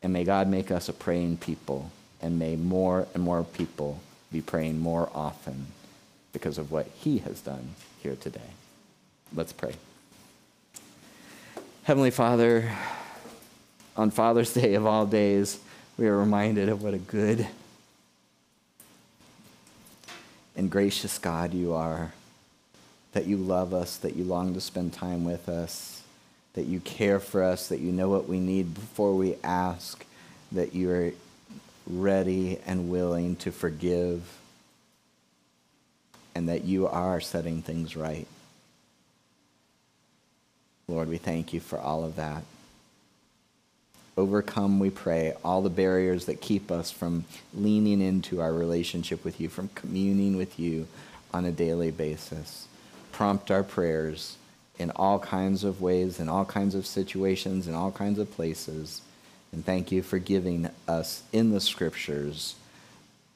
And 0.04 0.12
may 0.12 0.26
God 0.26 0.49
make 0.49 0.70
us 0.70 0.89
a 0.89 0.93
praying 0.93 1.38
people, 1.38 1.91
and 2.22 2.38
may 2.38 2.58
more 2.58 3.08
and 3.14 3.24
more 3.24 3.45
people 3.45 4.02
be 4.32 4.42
praying 4.42 4.80
more 4.80 5.10
often 5.14 5.68
because 6.34 6.58
of 6.58 6.72
what 6.72 6.88
He 7.00 7.20
has 7.20 7.42
done 7.42 7.76
here 8.02 8.16
today. 8.16 8.40
Let's 9.34 9.54
pray. 9.54 9.76
Heavenly 11.84 12.12
Father, 12.12 12.72
on 13.98 14.12
Father's 14.12 14.54
Day 14.54 14.76
of 14.76 14.86
all 14.86 15.06
days, 15.06 15.60
we 15.98 16.08
are 16.08 16.18
reminded 16.18 16.70
of 16.70 16.84
what 16.84 16.94
a 16.94 17.00
good 17.00 17.48
and 20.56 20.70
gracious 20.70 21.18
God 21.18 21.54
you 21.54 21.74
are, 21.74 22.14
that 23.14 23.26
you 23.26 23.38
love 23.38 23.74
us, 23.74 23.98
that 23.98 24.16
you 24.16 24.24
long 24.24 24.54
to 24.54 24.62
spend 24.62 24.94
time 24.94 25.24
with 25.24 25.50
us, 25.50 26.04
that 26.54 26.66
you 26.66 26.80
care 26.82 27.20
for 27.20 27.44
us, 27.44 27.68
that 27.70 27.80
you 27.80 27.92
know 27.92 28.10
what 28.10 28.28
we 28.28 28.40
need 28.40 28.74
before 28.74 29.16
we 29.16 29.36
ask, 29.44 30.06
that 30.52 30.74
you 30.74 30.92
are 30.92 31.12
ready 31.88 32.60
and 32.66 32.90
willing 32.90 33.36
to 33.38 33.52
forgive, 33.52 34.22
and 36.36 36.50
that 36.50 36.64
you 36.64 36.88
are 36.88 37.20
setting 37.20 37.62
things 37.62 37.96
right. 37.96 38.28
Lord, 40.88 41.10
we 41.10 41.18
thank 41.18 41.54
you 41.54 41.60
for 41.60 41.80
all 41.80 42.04
of 42.04 42.16
that. 42.18 42.44
Overcome, 44.18 44.80
we 44.80 44.90
pray, 44.90 45.34
all 45.44 45.62
the 45.62 45.70
barriers 45.70 46.26
that 46.26 46.42
keep 46.42 46.70
us 46.70 46.92
from 46.92 47.24
leaning 47.54 48.02
into 48.02 48.42
our 48.42 48.54
relationship 48.54 49.24
with 49.24 49.40
you, 49.40 49.48
from 49.48 49.70
communing 49.74 50.36
with 50.36 50.60
you 50.60 50.88
on 51.34 51.46
a 51.46 51.52
daily 51.52 51.92
basis. 51.92 52.68
Prompt 53.14 53.50
our 53.50 53.64
prayers 53.64 54.38
in 54.78 54.92
all 54.92 55.20
kinds 55.20 55.64
of 55.64 55.82
ways, 55.82 56.20
in 56.20 56.28
all 56.28 56.44
kinds 56.44 56.76
of 56.76 56.86
situations, 56.86 57.68
in 57.68 57.74
all 57.74 57.92
kinds 57.92 58.20
of 58.20 58.30
places. 58.32 59.02
And 59.52 59.66
thank 59.66 59.91
you 59.91 60.02
for 60.02 60.20
giving 60.20 60.70
us 60.88 61.24
in 61.34 61.52
the 61.52 61.60
scriptures 61.60 62.56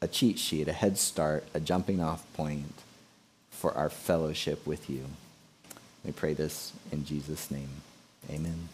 a 0.01 0.07
cheat 0.07 0.37
sheet, 0.39 0.67
a 0.67 0.73
head 0.73 0.97
start, 0.97 1.45
a 1.53 1.59
jumping 1.59 2.01
off 2.01 2.23
point 2.33 2.73
for 3.49 3.73
our 3.73 3.89
fellowship 3.89 4.65
with 4.65 4.89
you. 4.89 5.05
We 6.03 6.11
pray 6.11 6.33
this 6.33 6.73
in 6.91 7.05
Jesus' 7.05 7.49
name. 7.49 7.69
Amen. 8.29 8.69